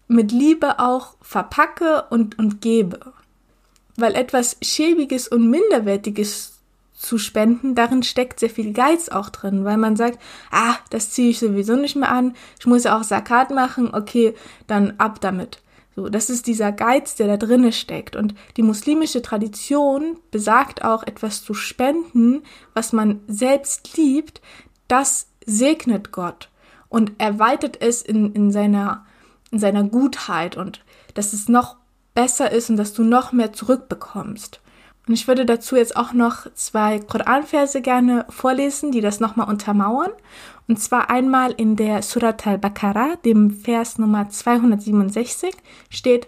mit 0.07 0.31
Liebe 0.31 0.79
auch 0.79 1.15
verpacke 1.21 2.05
und, 2.09 2.37
und 2.37 2.61
gebe. 2.61 2.99
Weil 3.95 4.15
etwas 4.15 4.57
Schäbiges 4.61 5.27
und 5.27 5.49
Minderwertiges 5.49 6.59
zu 6.93 7.17
spenden, 7.17 7.75
darin 7.75 8.03
steckt 8.03 8.39
sehr 8.39 8.49
viel 8.49 8.73
Geiz 8.73 9.09
auch 9.09 9.29
drin, 9.29 9.65
weil 9.65 9.77
man 9.77 9.95
sagt, 9.95 10.19
ah, 10.51 10.75
das 10.89 11.09
ziehe 11.11 11.31
ich 11.31 11.39
sowieso 11.39 11.75
nicht 11.75 11.95
mehr 11.95 12.11
an, 12.11 12.35
ich 12.59 12.65
muss 12.65 12.85
ja 12.85 12.97
auch 12.97 13.03
Sakat 13.03 13.51
machen, 13.51 13.93
okay, 13.93 14.33
dann 14.67 14.93
ab 14.99 15.19
damit. 15.19 15.62
So, 15.95 16.09
das 16.09 16.29
ist 16.29 16.47
dieser 16.47 16.71
Geiz, 16.71 17.15
der 17.15 17.27
da 17.27 17.37
drinne 17.37 17.71
steckt. 17.71 18.15
Und 18.15 18.33
die 18.57 18.63
muslimische 18.63 19.21
Tradition 19.21 20.17
besagt 20.31 20.83
auch, 20.83 21.03
etwas 21.03 21.43
zu 21.43 21.53
spenden, 21.53 22.43
was 22.73 22.93
man 22.93 23.21
selbst 23.27 23.95
liebt, 23.95 24.41
das 24.87 25.27
segnet 25.45 26.11
Gott 26.11 26.49
und 26.89 27.13
erweitert 27.19 27.81
es 27.81 28.01
in, 28.01 28.33
in 28.33 28.51
seiner 28.51 29.05
in 29.53 29.59
seiner 29.59 29.83
Gutheit 29.83 30.57
und 30.57 30.83
dass 31.13 31.31
es 31.31 31.47
noch 31.47 31.77
besser 32.15 32.51
ist 32.51 32.71
und 32.71 32.77
dass 32.77 32.93
du 32.93 33.03
noch 33.03 33.31
mehr 33.31 33.53
zurückbekommst. 33.53 34.59
Und 35.07 35.13
ich 35.13 35.27
würde 35.27 35.45
dazu 35.45 35.75
jetzt 35.75 35.97
auch 35.97 36.13
noch 36.13 36.47
zwei 36.53 36.99
Koranverse 36.99 37.81
gerne 37.81 38.25
vorlesen, 38.29 38.91
die 38.91 39.01
das 39.01 39.19
nochmal 39.19 39.49
untermauern. 39.49 40.11
Und 40.67 40.79
zwar 40.79 41.09
einmal 41.09 41.51
in 41.51 41.75
der 41.75 42.01
Surat 42.01 42.47
al-Baqarah, 42.47 43.17
dem 43.25 43.51
Vers 43.51 43.97
Nummer 43.97 44.29
267, 44.29 45.53
steht, 45.89 46.27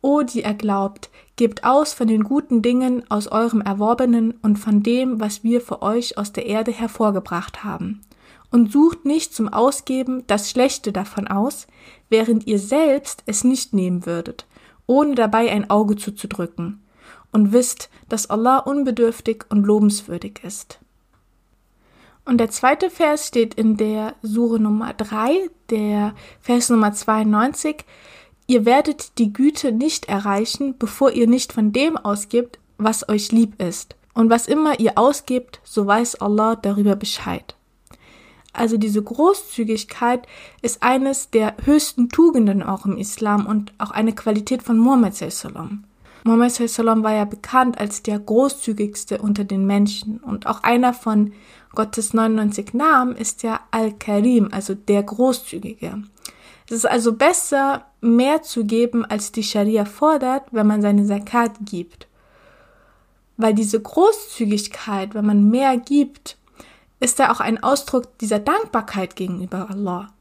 O, 0.00 0.22
die 0.22 0.42
ihr 0.42 0.54
glaubt, 0.54 1.10
gebt 1.36 1.62
aus 1.64 1.92
von 1.92 2.08
den 2.08 2.24
guten 2.24 2.60
Dingen 2.60 3.08
aus 3.08 3.28
eurem 3.28 3.60
Erworbenen 3.60 4.32
und 4.42 4.56
von 4.56 4.82
dem, 4.82 5.20
was 5.20 5.44
wir 5.44 5.60
für 5.60 5.80
euch 5.80 6.18
aus 6.18 6.32
der 6.32 6.46
Erde 6.46 6.72
hervorgebracht 6.72 7.62
haben 7.62 8.00
und 8.52 8.70
sucht 8.70 9.04
nicht 9.04 9.34
zum 9.34 9.48
Ausgeben 9.48 10.24
das 10.26 10.50
Schlechte 10.50 10.92
davon 10.92 11.26
aus, 11.26 11.66
während 12.10 12.46
ihr 12.46 12.58
selbst 12.58 13.24
es 13.26 13.42
nicht 13.42 13.72
nehmen 13.72 14.06
würdet, 14.06 14.46
ohne 14.86 15.14
dabei 15.14 15.50
ein 15.50 15.70
Auge 15.70 15.96
zuzudrücken, 15.96 16.81
und 17.32 17.52
wisst, 17.52 17.90
dass 18.08 18.30
Allah 18.30 18.58
unbedürftig 18.58 19.44
und 19.48 19.64
lobenswürdig 19.64 20.40
ist. 20.44 20.78
Und 22.24 22.38
der 22.38 22.50
zweite 22.50 22.88
Vers 22.88 23.26
steht 23.26 23.54
in 23.54 23.76
der 23.76 24.14
Sure 24.22 24.60
Nummer 24.60 24.92
3, 24.92 25.50
der 25.70 26.14
Vers 26.40 26.70
Nummer 26.70 26.92
92. 26.92 27.84
Ihr 28.46 28.64
werdet 28.64 29.18
die 29.18 29.32
Güte 29.32 29.72
nicht 29.72 30.08
erreichen, 30.08 30.76
bevor 30.78 31.10
ihr 31.10 31.26
nicht 31.26 31.52
von 31.52 31.72
dem 31.72 31.96
ausgibt, 31.96 32.60
was 32.78 33.08
euch 33.08 33.32
lieb 33.32 33.60
ist. 33.60 33.96
Und 34.14 34.30
was 34.30 34.46
immer 34.46 34.78
ihr 34.78 34.98
ausgibt, 34.98 35.60
so 35.64 35.86
weiß 35.86 36.16
Allah 36.16 36.54
darüber 36.54 36.94
Bescheid. 36.96 37.56
Also 38.52 38.76
diese 38.76 39.02
Großzügigkeit 39.02 40.26
ist 40.60 40.82
eines 40.82 41.30
der 41.30 41.56
höchsten 41.64 42.10
Tugenden 42.10 42.62
auch 42.62 42.84
im 42.84 42.98
Islam 42.98 43.46
und 43.46 43.72
auch 43.78 43.90
eine 43.90 44.14
Qualität 44.14 44.62
von 44.62 44.76
Muhammad 44.78 45.14
sallam. 45.14 45.84
Muhammad 46.24 46.52
sallam 46.52 47.02
war 47.02 47.14
ja 47.14 47.24
bekannt 47.24 47.78
als 47.78 48.02
der 48.02 48.18
großzügigste 48.18 49.18
unter 49.18 49.44
den 49.44 49.66
Menschen 49.66 50.18
und 50.18 50.46
auch 50.46 50.62
einer 50.62 50.94
von 50.94 51.32
Gottes 51.74 52.14
99 52.14 52.74
Namen 52.74 53.16
ist 53.16 53.42
ja 53.42 53.60
Al-Karim, 53.70 54.48
also 54.52 54.74
der 54.74 55.02
Großzügige. 55.02 56.02
Es 56.66 56.72
ist 56.72 56.86
also 56.86 57.14
besser, 57.14 57.86
mehr 58.00 58.42
zu 58.42 58.64
geben, 58.64 59.04
als 59.04 59.32
die 59.32 59.42
Scharia 59.42 59.84
fordert, 59.84 60.44
wenn 60.52 60.66
man 60.66 60.82
seine 60.82 61.04
Zakat 61.06 61.52
gibt. 61.60 62.06
Weil 63.36 63.54
diese 63.54 63.80
Großzügigkeit, 63.80 65.14
wenn 65.14 65.26
man 65.26 65.50
mehr 65.50 65.76
gibt, 65.76 66.36
ist 67.00 67.18
da 67.18 67.32
auch 67.32 67.40
ein 67.40 67.62
Ausdruck 67.62 68.16
dieser 68.18 68.38
Dankbarkeit 68.38 69.16
gegenüber 69.16 69.68
Allah. 69.70 70.12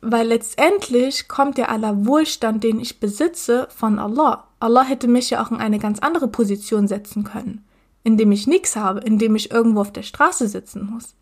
Weil 0.00 0.28
letztendlich 0.28 1.28
kommt 1.28 1.58
ja 1.58 1.66
aller 1.66 2.06
Wohlstand, 2.06 2.62
den 2.62 2.78
ich 2.80 3.00
besitze, 3.00 3.68
von 3.74 3.98
Allah. 3.98 4.48
Allah 4.60 4.84
hätte 4.84 5.08
mich 5.08 5.30
ja 5.30 5.42
auch 5.44 5.50
in 5.50 5.58
eine 5.58 5.78
ganz 5.78 5.98
andere 5.98 6.28
Position 6.28 6.86
setzen 6.86 7.24
können, 7.24 7.64
indem 8.04 8.32
ich 8.32 8.46
nichts 8.46 8.76
habe, 8.76 9.00
indem 9.00 9.34
ich 9.34 9.50
irgendwo 9.50 9.80
auf 9.80 9.92
der 9.92 10.02
Straße 10.02 10.48
sitzen 10.48 10.88
muss. 10.90 11.14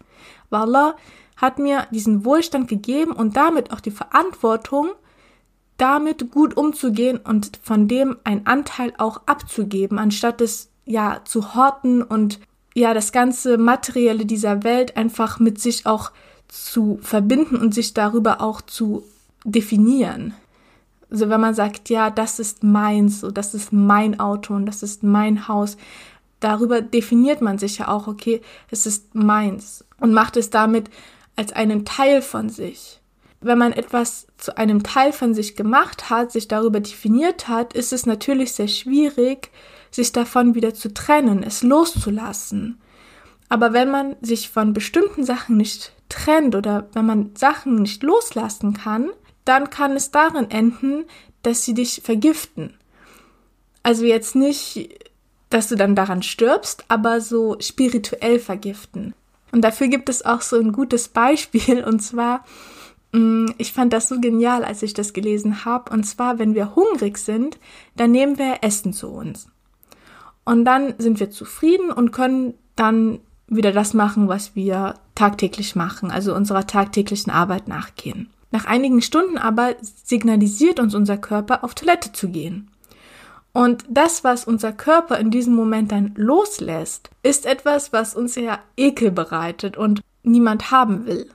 Weil 0.51 0.63
Allah 0.63 0.97
hat 1.37 1.59
mir 1.59 1.87
diesen 1.91 2.25
Wohlstand 2.25 2.69
gegeben 2.69 3.13
und 3.13 3.37
damit 3.37 3.71
auch 3.73 3.81
die 3.81 3.91
Verantwortung, 3.91 4.91
damit 5.77 6.31
gut 6.31 6.57
umzugehen 6.57 7.19
und 7.19 7.59
von 7.63 7.89
dem 7.89 8.17
einen 8.25 8.47
Anteil 8.47 8.95
auch 8.99 9.23
abzugeben, 9.27 9.99
anstatt 9.99 10.41
es 10.41 10.71
ja 10.87 11.21
zu 11.25 11.55
horten 11.55 12.03
und 12.03 12.41
ja 12.75 12.95
das 12.95 13.13
ganze 13.13 13.59
Materielle 13.59 14.25
dieser 14.25 14.63
Welt 14.65 14.97
einfach 14.97 15.39
mit 15.39 15.61
sich 15.61 15.87
auch 15.87 16.13
zu 16.49 16.99
verbinden 17.03 17.57
und 17.57 17.75
sich 17.75 17.95
darüber 17.95 18.41
auch 18.41 18.61
zu 18.61 19.05
definieren. 19.45 20.35
Also 21.11 21.29
wenn 21.29 21.41
man 21.41 21.55
sagt, 21.55 21.89
ja, 21.89 22.11
das 22.11 22.39
ist 22.39 22.65
meins, 22.65 23.21
so 23.21 23.31
das 23.31 23.55
ist 23.55 23.73
mein 23.73 24.19
Auto 24.19 24.55
und 24.55 24.67
das 24.67 24.83
ist 24.83 25.03
mein 25.03 25.49
Haus, 25.49 25.77
darüber 26.41 26.81
definiert 26.81 27.41
man 27.41 27.59
sich 27.59 27.79
ja 27.79 27.89
auch, 27.89 28.09
okay, 28.09 28.41
es 28.71 28.87
ist 28.87 29.15
meins 29.15 29.85
und 30.01 30.13
macht 30.13 30.37
es 30.37 30.51
damit 30.51 30.91
als 31.37 31.53
einen 31.53 31.85
Teil 31.85 32.23
von 32.23 32.49
sich. 32.49 33.01
Wenn 33.41 33.59
man 33.59 33.73
etwas 33.73 34.27
zu 34.39 34.57
einem 34.57 34.83
Teil 34.83 35.13
von 35.13 35.35
sich 35.35 35.57
gemacht 35.57 36.11
hat, 36.11 36.33
sich 36.33 36.49
darüber 36.49 36.81
definiert 36.81 37.49
hat, 37.49 37.75
ist 37.75 37.93
es 37.93 38.07
natürlich 38.07 38.53
sehr 38.55 38.69
schwierig, 38.69 39.51
sich 39.91 40.13
davon 40.13 40.55
wieder 40.55 40.75
zu 40.75 40.93
trennen, 40.93 41.43
es 41.43 41.63
loszulassen. 41.63 42.79
Aber 43.49 43.73
wenn 43.73 43.91
man 43.91 44.17
sich 44.21 44.51
von 44.51 44.73
bestimmten 44.73 45.25
Sachen 45.25 45.57
nicht 45.57 45.93
trennt 46.09 46.55
oder 46.55 46.89
wenn 46.93 47.07
man 47.07 47.31
Sachen 47.37 47.77
nicht 47.77 48.03
loslassen 48.03 48.75
kann, 48.75 49.11
dann 49.45 49.71
kann 49.71 49.93
es 49.93 50.11
darin 50.11 50.51
enden, 50.51 51.05
dass 51.43 51.65
sie 51.65 51.75
dich 51.75 52.03
vergiften. 52.05 52.75
Also 53.83 54.05
jetzt 54.05 54.35
nicht, 54.35 54.99
dass 55.49 55.69
du 55.69 55.77
dann 55.77 55.95
daran 55.95 56.23
stirbst, 56.23 56.85
aber 56.89 57.21
so 57.21 57.57
spirituell 57.61 58.41
vergiften. 58.41 59.15
Und 59.53 59.63
dafür 59.63 59.87
gibt 59.87 60.09
es 60.09 60.25
auch 60.25 60.43
so 60.43 60.59
ein 60.59 60.73
gutes 60.73 61.09
Beispiel 61.09 61.85
und 61.85 62.01
zwar, 62.01 62.45
mm, 63.13 63.47
ich 63.59 63.73
fand 63.73 63.93
das 63.93 64.09
so 64.09 64.21
genial, 64.21 64.65
als 64.65 64.83
ich 64.83 64.93
das 64.93 65.13
gelesen 65.13 65.65
habe. 65.65 65.93
Und 65.93 66.03
zwar, 66.03 66.41
wenn 66.41 66.57
wir 66.57 66.75
hungrig 66.75 67.17
sind, 67.19 67.59
dann 67.95 68.11
nehmen 68.11 68.39
wir 68.39 68.59
Essen 68.63 68.93
zu 68.93 69.09
uns. 69.09 69.49
Und 70.45 70.65
dann 70.65 70.95
sind 70.99 71.21
wir 71.21 71.31
zufrieden 71.31 71.91
und 71.91 72.11
können 72.11 72.55
dann 72.75 73.21
wieder 73.49 73.73
das 73.73 73.95
machen, 73.95 74.29
was 74.29 74.57
wir 74.57 74.95
tagtäglich 75.15 75.77
machen, 75.77 76.11
also 76.11 76.35
unserer 76.35 76.67
tagtäglichen 76.67 77.31
Arbeit 77.31 77.69
nachgehen. 77.69 78.31
Nach 78.51 78.65
einigen 78.65 79.03
Stunden 79.03 79.39
aber 79.39 79.75
signalisiert 79.83 80.81
uns 80.81 80.95
unser 80.95 81.17
Körper, 81.17 81.63
auf 81.65 81.75
Toilette 81.75 82.13
zu 82.13 82.29
gehen. 82.29 82.71
Und 83.53 83.85
das, 83.89 84.23
was 84.25 84.45
unser 84.45 84.73
Körper 84.73 85.19
in 85.19 85.31
diesem 85.31 85.55
Moment 85.55 85.91
dann 85.91 86.13
loslässt, 86.17 87.11
ist 87.23 87.47
etwas, 87.47 87.93
was 87.93 88.15
uns 88.15 88.35
ja 88.35 88.59
Ekel 88.77 89.11
bereitet 89.11 89.77
und 89.77 90.03
niemand 90.23 90.71
haben 90.71 91.07
will. 91.07 91.31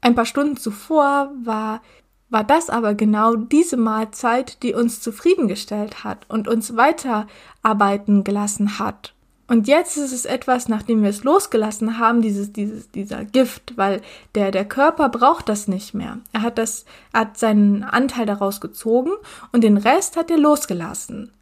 Ein 0.00 0.14
paar 0.14 0.24
Stunden 0.24 0.56
zuvor 0.56 1.30
war, 1.44 1.82
war 2.30 2.44
das 2.44 2.70
aber 2.70 2.94
genau 2.94 3.36
diese 3.36 3.76
Mahlzeit, 3.76 4.62
die 4.62 4.74
uns 4.74 5.00
zufriedengestellt 5.00 6.04
hat 6.04 6.24
und 6.28 6.48
uns 6.48 6.76
weiterarbeiten 6.76 8.24
gelassen 8.24 8.78
hat 8.78 9.11
und 9.52 9.68
jetzt 9.68 9.98
ist 9.98 10.14
es 10.14 10.24
etwas, 10.24 10.70
nachdem 10.70 11.02
wir 11.02 11.10
es 11.10 11.24
losgelassen 11.24 11.98
haben, 11.98 12.22
dieses, 12.22 12.54
dieses, 12.54 12.90
dieser 12.90 13.26
Gift, 13.26 13.76
weil 13.76 14.00
der, 14.34 14.50
der 14.50 14.64
Körper 14.64 15.10
braucht 15.10 15.46
das 15.50 15.68
nicht 15.68 15.92
mehr. 15.92 16.20
Er 16.32 16.40
hat 16.40 16.56
das, 16.56 16.86
hat 17.12 17.36
seinen 17.36 17.84
Anteil 17.84 18.24
daraus 18.24 18.62
gezogen 18.62 19.10
und 19.52 19.62
den 19.62 19.76
Rest 19.76 20.16
hat 20.16 20.30
er 20.30 20.38
losgelassen. 20.38 21.34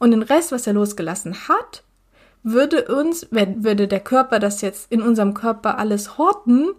Und 0.00 0.10
den 0.10 0.22
Rest, 0.22 0.50
was 0.50 0.66
er 0.66 0.72
losgelassen 0.72 1.36
hat, 1.46 1.84
würde 2.42 2.86
uns, 2.86 3.28
wenn, 3.30 3.62
würde 3.62 3.86
der 3.86 4.00
Körper 4.00 4.40
das 4.40 4.60
jetzt 4.60 4.90
in 4.90 5.00
unserem 5.00 5.32
Körper 5.32 5.78
alles 5.78 6.18
horten, 6.18 6.70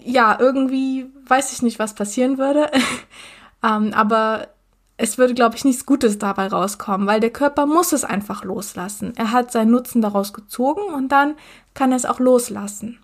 ja, 0.00 0.36
irgendwie 0.40 1.06
weiß 1.28 1.52
ich 1.52 1.62
nicht, 1.62 1.78
was 1.78 1.94
passieren 1.94 2.36
würde. 2.36 2.68
ähm, 3.62 3.92
aber 3.94 4.48
es 4.96 5.18
würde, 5.18 5.34
glaube 5.34 5.56
ich, 5.56 5.64
nichts 5.64 5.86
Gutes 5.86 6.18
dabei 6.18 6.48
rauskommen, 6.48 7.06
weil 7.06 7.20
der 7.20 7.30
Körper 7.30 7.66
muss 7.66 7.92
es 7.92 8.04
einfach 8.04 8.44
loslassen. 8.44 9.14
Er 9.16 9.32
hat 9.32 9.50
seinen 9.50 9.70
Nutzen 9.70 10.02
daraus 10.02 10.32
gezogen 10.32 10.82
und 10.94 11.08
dann 11.08 11.34
kann 11.74 11.92
er 11.92 11.96
es 11.96 12.04
auch 12.04 12.20
loslassen. 12.20 12.98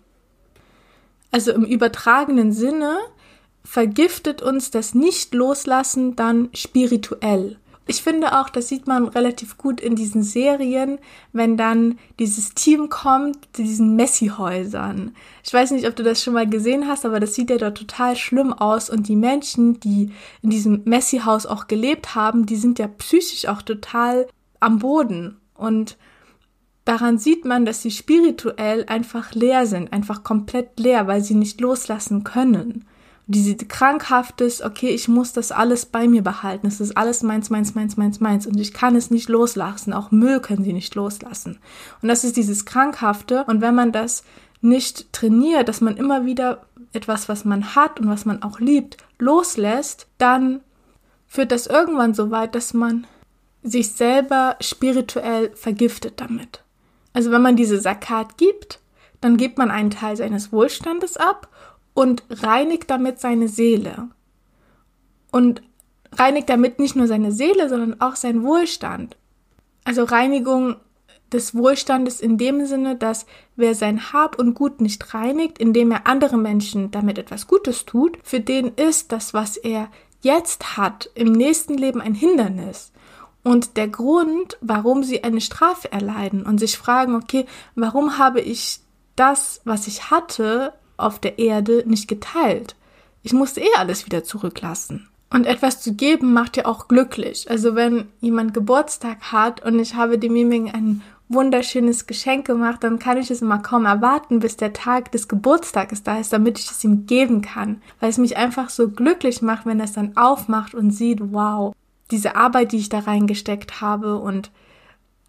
Also 1.31 1.51
im 1.51 1.65
übertragenen 1.65 2.51
Sinne 2.51 2.97
vergiftet 3.63 4.41
uns 4.41 4.71
das 4.71 4.95
Nicht-Loslassen 4.95 6.15
dann 6.15 6.49
spirituell. 6.53 7.57
Ich 7.89 8.03
finde 8.03 8.39
auch, 8.39 8.49
das 8.49 8.67
sieht 8.67 8.85
man 8.85 9.07
relativ 9.07 9.57
gut 9.57 9.81
in 9.81 9.95
diesen 9.95 10.21
Serien, 10.21 10.99
wenn 11.33 11.57
dann 11.57 11.97
dieses 12.19 12.53
Team 12.53 12.87
kommt, 12.89 13.57
diesen 13.57 13.95
Messi-Häusern. 13.95 15.15
Ich 15.43 15.51
weiß 15.51 15.71
nicht, 15.71 15.87
ob 15.87 15.95
du 15.95 16.03
das 16.03 16.21
schon 16.23 16.35
mal 16.35 16.47
gesehen 16.47 16.87
hast, 16.87 17.03
aber 17.03 17.19
das 17.19 17.33
sieht 17.33 17.49
ja 17.49 17.57
dort 17.57 17.79
total 17.79 18.15
schlimm 18.15 18.53
aus. 18.53 18.91
Und 18.91 19.07
die 19.07 19.15
Menschen, 19.15 19.79
die 19.79 20.11
in 20.43 20.51
diesem 20.51 20.83
Messi-Haus 20.85 21.47
auch 21.47 21.65
gelebt 21.65 22.13
haben, 22.13 22.45
die 22.45 22.57
sind 22.57 22.77
ja 22.77 22.87
psychisch 22.87 23.47
auch 23.47 23.63
total 23.63 24.27
am 24.59 24.77
Boden. 24.77 25.37
Und 25.55 25.97
daran 26.85 27.17
sieht 27.17 27.43
man, 27.43 27.65
dass 27.65 27.81
sie 27.81 27.89
spirituell 27.89 28.85
einfach 28.85 29.33
leer 29.33 29.65
sind, 29.65 29.91
einfach 29.91 30.23
komplett 30.23 30.79
leer, 30.79 31.07
weil 31.07 31.23
sie 31.23 31.33
nicht 31.33 31.59
loslassen 31.59 32.23
können 32.23 32.85
diese 33.31 33.55
krankhaftes, 33.55 34.63
okay, 34.63 34.89
ich 34.89 35.07
muss 35.07 35.33
das 35.33 35.51
alles 35.51 35.85
bei 35.85 36.07
mir 36.07 36.23
behalten. 36.23 36.65
Es 36.65 36.81
ist 36.81 36.97
alles 36.97 37.21
meins, 37.21 37.51
meins, 37.51 37.75
meins, 37.75 37.95
meins, 37.95 38.19
meins. 38.19 38.47
Und 38.47 38.59
ich 38.59 38.73
kann 38.73 38.95
es 38.95 39.11
nicht 39.11 39.29
loslassen. 39.29 39.93
Auch 39.93 40.09
Müll 40.09 40.39
können 40.39 40.63
sie 40.63 40.73
nicht 40.73 40.95
loslassen. 40.95 41.59
Und 42.01 42.09
das 42.09 42.23
ist 42.23 42.37
dieses 42.37 42.65
Krankhafte. 42.65 43.43
Und 43.45 43.61
wenn 43.61 43.75
man 43.75 43.91
das 43.91 44.23
nicht 44.61 45.13
trainiert, 45.13 45.69
dass 45.69 45.79
man 45.79 45.95
immer 45.95 46.25
wieder 46.25 46.63
etwas, 46.91 47.29
was 47.29 47.45
man 47.45 47.75
hat 47.75 47.99
und 47.99 48.09
was 48.09 48.25
man 48.25 48.41
auch 48.41 48.59
liebt, 48.59 48.97
loslässt, 49.19 50.07
dann 50.17 50.61
führt 51.27 51.51
das 51.51 51.67
irgendwann 51.67 52.15
so 52.15 52.31
weit, 52.31 52.55
dass 52.55 52.73
man 52.73 53.05
sich 53.61 53.91
selber 53.91 54.55
spirituell 54.59 55.51
vergiftet 55.55 56.19
damit. 56.19 56.63
Also 57.13 57.29
wenn 57.29 57.43
man 57.43 57.55
diese 57.55 57.79
Sakat 57.79 58.37
gibt, 58.37 58.79
dann 59.21 59.37
gibt 59.37 59.59
man 59.59 59.69
einen 59.69 59.91
Teil 59.91 60.17
seines 60.17 60.51
Wohlstandes 60.51 61.15
ab 61.15 61.47
und 61.99 62.23
reinigt 62.29 62.89
damit 62.89 63.19
seine 63.19 63.49
Seele. 63.49 64.07
Und 65.33 65.61
reinigt 66.13 66.47
damit 66.47 66.79
nicht 66.79 66.95
nur 66.95 67.07
seine 67.07 67.33
Seele, 67.33 67.67
sondern 67.67 67.99
auch 67.99 68.15
seinen 68.15 68.43
Wohlstand. 68.43 69.17
Also 69.83 70.05
Reinigung 70.05 70.77
des 71.33 71.53
Wohlstandes 71.55 72.21
in 72.21 72.37
dem 72.37 72.65
Sinne, 72.65 72.95
dass 72.95 73.25
wer 73.57 73.75
sein 73.75 74.13
Hab 74.13 74.39
und 74.39 74.53
Gut 74.53 74.79
nicht 74.79 75.13
reinigt, 75.13 75.59
indem 75.59 75.91
er 75.91 76.07
andere 76.07 76.37
Menschen 76.37 76.89
damit 76.89 77.17
etwas 77.17 77.47
Gutes 77.47 77.83
tut, 77.83 78.17
für 78.23 78.39
den 78.39 78.69
ist 78.75 79.11
das, 79.11 79.33
was 79.33 79.57
er 79.57 79.89
jetzt 80.21 80.77
hat, 80.77 81.09
im 81.15 81.33
nächsten 81.33 81.77
Leben 81.77 81.99
ein 81.99 82.13
Hindernis. 82.15 82.93
Und 83.43 83.75
der 83.75 83.89
Grund, 83.89 84.57
warum 84.61 85.03
sie 85.03 85.25
eine 85.25 85.41
Strafe 85.41 85.91
erleiden 85.91 86.45
und 86.45 86.59
sich 86.59 86.77
fragen, 86.77 87.15
okay, 87.15 87.45
warum 87.75 88.17
habe 88.17 88.39
ich 88.39 88.79
das, 89.17 89.59
was 89.65 89.87
ich 89.87 90.11
hatte, 90.11 90.71
auf 90.99 91.19
der 91.19 91.39
Erde 91.39 91.83
nicht 91.85 92.07
geteilt. 92.07 92.75
Ich 93.23 93.33
musste 93.33 93.61
eh 93.61 93.75
alles 93.77 94.05
wieder 94.05 94.23
zurücklassen. 94.23 95.07
Und 95.31 95.45
etwas 95.45 95.81
zu 95.81 95.93
geben 95.93 96.33
macht 96.33 96.57
ja 96.57 96.65
auch 96.65 96.87
glücklich. 96.87 97.49
Also 97.49 97.75
wenn 97.75 98.07
jemand 98.19 98.53
Geburtstag 98.53 99.31
hat 99.31 99.63
und 99.63 99.79
ich 99.79 99.93
habe 99.95 100.17
demjenigen 100.17 100.71
ein 100.71 101.01
wunderschönes 101.27 102.07
Geschenk 102.07 102.47
gemacht, 102.47 102.83
dann 102.83 102.97
kann 102.97 103.17
ich 103.17 103.29
es 103.29 103.43
immer 103.43 103.59
kaum 103.59 103.85
erwarten, 103.85 104.39
bis 104.39 104.57
der 104.57 104.73
Tag 104.73 105.11
des 105.11 105.27
Geburtstages 105.27 106.01
da 106.01 106.19
ist, 106.19 106.33
damit 106.33 106.57
ich 106.57 106.71
es 106.71 106.83
ihm 106.83 107.05
geben 107.05 107.41
kann. 107.43 107.81
Weil 107.99 108.09
es 108.09 108.17
mich 108.17 108.35
einfach 108.35 108.69
so 108.69 108.89
glücklich 108.89 109.43
macht, 109.43 109.67
wenn 109.67 109.79
er 109.79 109.85
es 109.85 109.93
dann 109.93 110.17
aufmacht 110.17 110.73
und 110.73 110.89
sieht, 110.89 111.19
wow, 111.31 111.75
diese 112.09 112.35
Arbeit, 112.35 112.71
die 112.71 112.77
ich 112.77 112.89
da 112.89 112.99
reingesteckt 112.99 113.81
habe 113.81 114.17
und 114.17 114.49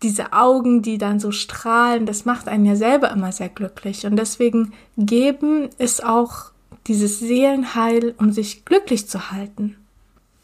diese 0.03 0.33
Augen, 0.33 0.83
die 0.83 0.99
dann 0.99 1.21
so 1.21 1.31
strahlen, 1.31 2.07
das 2.07 2.25
macht 2.25 2.49
einen 2.49 2.65
ja 2.65 2.77
selber 2.77 3.11
immer 3.11 3.33
sehr 3.33 3.51
glücklich. 3.51 4.07
Und 4.07 4.17
deswegen 4.17 4.73
geben 4.97 5.69
ist 5.79 6.05
auch 6.05 6.53
dieses 6.87 7.19
Seelenheil, 7.21 8.15
um 8.19 8.33
sich 8.33 8.65
glücklich 8.65 9.09
zu 9.09 9.31
halten. 9.31 9.77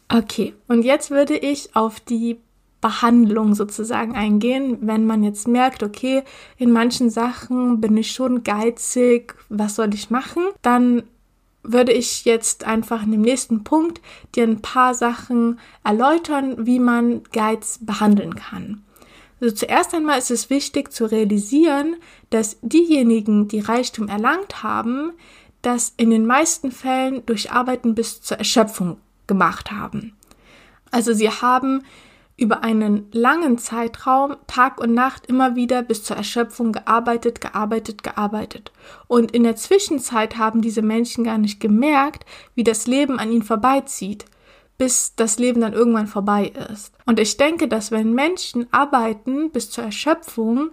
Okay, 0.09 0.53
und 0.67 0.83
jetzt 0.83 1.11
würde 1.11 1.35
ich 1.35 1.75
auf 1.75 1.99
die 1.99 2.39
Behandlung 2.79 3.55
sozusagen 3.55 4.15
eingehen, 4.15 4.77
wenn 4.81 5.05
man 5.05 5.23
jetzt 5.23 5.47
merkt, 5.47 5.81
okay, 5.83 6.23
in 6.57 6.71
manchen 6.71 7.09
Sachen 7.09 7.81
bin 7.81 7.97
ich 7.97 8.11
schon 8.11 8.43
geizig, 8.43 9.35
was 9.49 9.75
soll 9.75 9.93
ich 9.93 10.11
machen? 10.11 10.43
Dann 10.61 11.03
würde 11.63 11.91
ich 11.91 12.23
jetzt 12.23 12.63
einfach 12.65 13.03
in 13.03 13.11
dem 13.11 13.21
nächsten 13.21 13.63
Punkt 13.63 13.99
dir 14.35 14.43
ein 14.43 14.61
paar 14.61 14.93
Sachen 14.93 15.59
erläutern, 15.83 16.65
wie 16.65 16.79
man 16.79 17.23
Geiz 17.33 17.79
behandeln 17.81 18.35
kann. 18.35 18.83
Also 19.39 19.53
zuerst 19.53 19.93
einmal 19.93 20.17
ist 20.17 20.31
es 20.31 20.49
wichtig 20.49 20.91
zu 20.91 21.05
realisieren, 21.05 21.97
dass 22.29 22.57
diejenigen, 22.61 23.47
die 23.47 23.59
Reichtum 23.59 24.07
erlangt 24.07 24.63
haben, 24.63 25.13
das 25.61 25.93
in 25.97 26.09
den 26.09 26.25
meisten 26.25 26.71
Fällen 26.71 27.25
durch 27.25 27.51
Arbeiten 27.51 27.95
bis 27.95 28.21
zur 28.21 28.37
Erschöpfung 28.37 28.97
gemacht 29.27 29.71
haben. 29.71 30.13
Also 30.91 31.13
sie 31.13 31.29
haben 31.29 31.83
über 32.37 32.63
einen 32.63 33.07
langen 33.11 33.57
Zeitraum 33.57 34.35
Tag 34.45 34.79
und 34.79 34.93
Nacht 34.93 35.25
immer 35.25 35.55
wieder 35.55 35.81
bis 35.81 36.03
zur 36.03 36.15
Erschöpfung 36.17 36.71
gearbeitet, 36.71 37.41
gearbeitet, 37.41 38.03
gearbeitet. 38.03 38.71
Und 39.07 39.31
in 39.31 39.43
der 39.43 39.55
Zwischenzeit 39.55 40.37
haben 40.37 40.61
diese 40.61 40.83
Menschen 40.83 41.23
gar 41.23 41.39
nicht 41.39 41.59
gemerkt, 41.59 42.25
wie 42.53 42.63
das 42.63 42.85
Leben 42.85 43.19
an 43.19 43.31
ihnen 43.31 43.43
vorbeizieht 43.43 44.25
bis 44.77 45.15
das 45.15 45.39
Leben 45.39 45.61
dann 45.61 45.73
irgendwann 45.73 46.07
vorbei 46.07 46.53
ist. 46.71 46.93
Und 47.05 47.19
ich 47.19 47.37
denke, 47.37 47.67
dass 47.67 47.91
wenn 47.91 48.13
Menschen 48.13 48.67
arbeiten 48.71 49.51
bis 49.51 49.69
zur 49.69 49.85
Erschöpfung, 49.85 50.71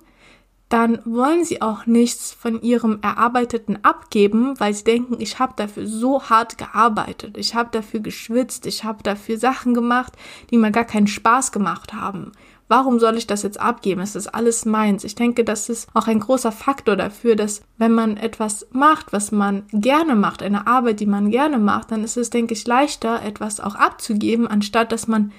dann 0.68 1.00
wollen 1.04 1.44
sie 1.44 1.62
auch 1.62 1.86
nichts 1.86 2.32
von 2.32 2.60
ihrem 2.60 2.98
Erarbeiteten 3.02 3.84
abgeben, 3.84 4.58
weil 4.58 4.74
sie 4.74 4.84
denken, 4.84 5.20
ich 5.20 5.38
habe 5.38 5.52
dafür 5.56 5.86
so 5.86 6.22
hart 6.24 6.58
gearbeitet, 6.58 7.36
ich 7.36 7.54
habe 7.54 7.68
dafür 7.70 8.00
geschwitzt, 8.00 8.66
ich 8.66 8.82
habe 8.82 9.02
dafür 9.02 9.38
Sachen 9.38 9.74
gemacht, 9.74 10.14
die 10.50 10.58
mir 10.58 10.72
gar 10.72 10.84
keinen 10.84 11.06
Spaß 11.06 11.52
gemacht 11.52 11.92
haben. 11.92 12.32
Warum 12.68 12.98
soll 12.98 13.16
ich 13.16 13.26
das 13.26 13.42
jetzt 13.42 13.60
abgeben? 13.60 14.00
Es 14.00 14.16
ist 14.16 14.28
alles 14.28 14.64
meins. 14.64 15.04
Ich 15.04 15.14
denke, 15.14 15.44
das 15.44 15.68
ist 15.68 15.88
auch 15.94 16.06
ein 16.06 16.20
großer 16.20 16.52
Faktor 16.52 16.96
dafür, 16.96 17.36
dass 17.36 17.62
wenn 17.78 17.92
man 17.92 18.16
etwas 18.16 18.66
macht, 18.72 19.12
was 19.12 19.32
man 19.32 19.64
gerne 19.72 20.14
macht, 20.14 20.42
eine 20.42 20.66
Arbeit, 20.66 21.00
die 21.00 21.06
man 21.06 21.30
gerne 21.30 21.58
macht, 21.58 21.90
dann 21.90 22.04
ist 22.04 22.16
es, 22.16 22.30
denke 22.30 22.54
ich, 22.54 22.66
leichter, 22.66 23.22
etwas 23.22 23.60
auch 23.60 23.74
abzugeben, 23.74 24.46
anstatt 24.46 24.92
dass 24.92 25.06
man 25.06 25.32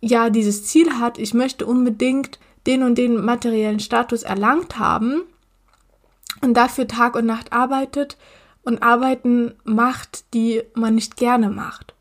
ja 0.00 0.30
dieses 0.30 0.66
Ziel 0.66 0.98
hat, 0.98 1.18
ich 1.18 1.32
möchte 1.32 1.64
unbedingt 1.64 2.38
den 2.66 2.82
und 2.82 2.96
den 2.96 3.24
materiellen 3.24 3.80
Status 3.80 4.22
erlangt 4.22 4.78
haben 4.78 5.22
und 6.42 6.54
dafür 6.54 6.86
Tag 6.86 7.16
und 7.16 7.26
Nacht 7.26 7.52
arbeitet 7.52 8.16
und 8.62 8.82
Arbeiten 8.82 9.54
macht, 9.64 10.32
die 10.34 10.62
man 10.74 10.94
nicht 10.94 11.16
gerne 11.16 11.50
macht. 11.50 11.94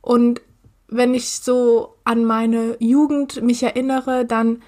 Und 0.00 0.40
wenn 0.88 1.14
ich 1.14 1.30
so 1.30 1.93
an 2.04 2.24
meine 2.24 2.76
Jugend 2.80 3.42
mich 3.42 3.62
erinnere, 3.62 4.24
dann 4.24 4.62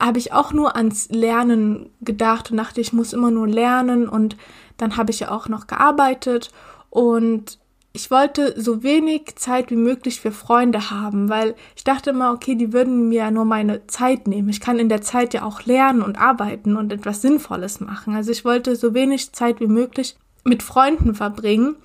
habe 0.00 0.18
ich 0.18 0.32
auch 0.32 0.52
nur 0.52 0.76
ans 0.76 1.08
Lernen 1.10 1.90
gedacht 2.00 2.50
und 2.50 2.56
dachte, 2.56 2.80
ich 2.80 2.92
muss 2.92 3.12
immer 3.12 3.30
nur 3.30 3.46
lernen 3.46 4.08
und 4.08 4.36
dann 4.78 4.96
habe 4.96 5.10
ich 5.10 5.20
ja 5.20 5.30
auch 5.30 5.48
noch 5.48 5.66
gearbeitet 5.66 6.50
und 6.88 7.58
ich 7.92 8.10
wollte 8.10 8.60
so 8.60 8.82
wenig 8.82 9.34
Zeit 9.36 9.70
wie 9.70 9.76
möglich 9.76 10.20
für 10.20 10.30
Freunde 10.30 10.90
haben, 10.90 11.28
weil 11.28 11.56
ich 11.74 11.82
dachte 11.82 12.10
immer, 12.10 12.32
okay, 12.32 12.54
die 12.54 12.72
würden 12.72 13.08
mir 13.08 13.24
ja 13.24 13.30
nur 13.30 13.44
meine 13.44 13.86
Zeit 13.88 14.28
nehmen. 14.28 14.48
Ich 14.48 14.60
kann 14.60 14.78
in 14.78 14.88
der 14.88 15.02
Zeit 15.02 15.34
ja 15.34 15.42
auch 15.42 15.64
lernen 15.64 16.02
und 16.02 16.16
arbeiten 16.16 16.76
und 16.76 16.92
etwas 16.92 17.20
Sinnvolles 17.20 17.80
machen. 17.80 18.14
Also 18.14 18.30
ich 18.30 18.44
wollte 18.44 18.76
so 18.76 18.94
wenig 18.94 19.32
Zeit 19.32 19.58
wie 19.58 19.66
möglich 19.66 20.16
mit 20.44 20.62
Freunden 20.62 21.14
verbringen. 21.14 21.76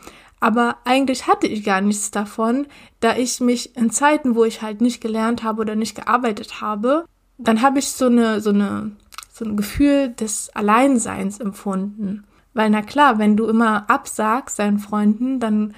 Aber 0.45 0.77
eigentlich 0.86 1.25
hatte 1.25 1.47
ich 1.47 1.63
gar 1.63 1.81
nichts 1.81 2.12
davon, 2.12 2.67
da 2.99 3.17
ich 3.17 3.39
mich 3.39 3.75
in 3.75 3.89
Zeiten, 3.89 4.36
wo 4.36 4.43
ich 4.43 4.62
halt 4.62 4.79
nicht 4.79 5.01
gelernt 5.01 5.41
habe 5.41 5.60
oder 5.62 5.73
nicht 5.73 5.95
gearbeitet 5.95 6.62
habe, 6.62 7.05
dann 7.39 7.63
habe 7.63 7.79
ich 7.79 7.88
so 7.88 8.05
eine, 8.05 8.39
so 8.41 8.51
eine, 8.51 8.91
so 9.34 9.43
ein 9.43 9.58
Gefühl 9.58 10.10
des 10.10 10.51
Alleinseins 10.55 11.39
empfunden. 11.39 12.25
Weil 12.53 12.69
na 12.69 12.84
klar, 12.84 13.17
wenn 13.17 13.36
du 13.36 13.47
immer 13.47 13.89
absagst 13.89 14.60
deinen 14.60 14.77
Freunden, 14.77 15.39
dann 15.39 15.73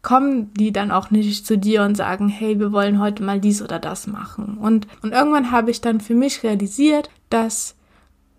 kommen 0.00 0.54
die 0.54 0.70
dann 0.70 0.92
auch 0.92 1.10
nicht 1.10 1.44
zu 1.44 1.58
dir 1.58 1.82
und 1.82 1.96
sagen, 1.96 2.28
hey, 2.28 2.60
wir 2.60 2.70
wollen 2.70 3.00
heute 3.00 3.24
mal 3.24 3.40
dies 3.40 3.62
oder 3.62 3.80
das 3.80 4.06
machen. 4.06 4.58
Und, 4.58 4.86
und 5.02 5.10
irgendwann 5.10 5.50
habe 5.50 5.72
ich 5.72 5.80
dann 5.80 6.00
für 6.00 6.14
mich 6.14 6.44
realisiert, 6.44 7.10
dass 7.30 7.74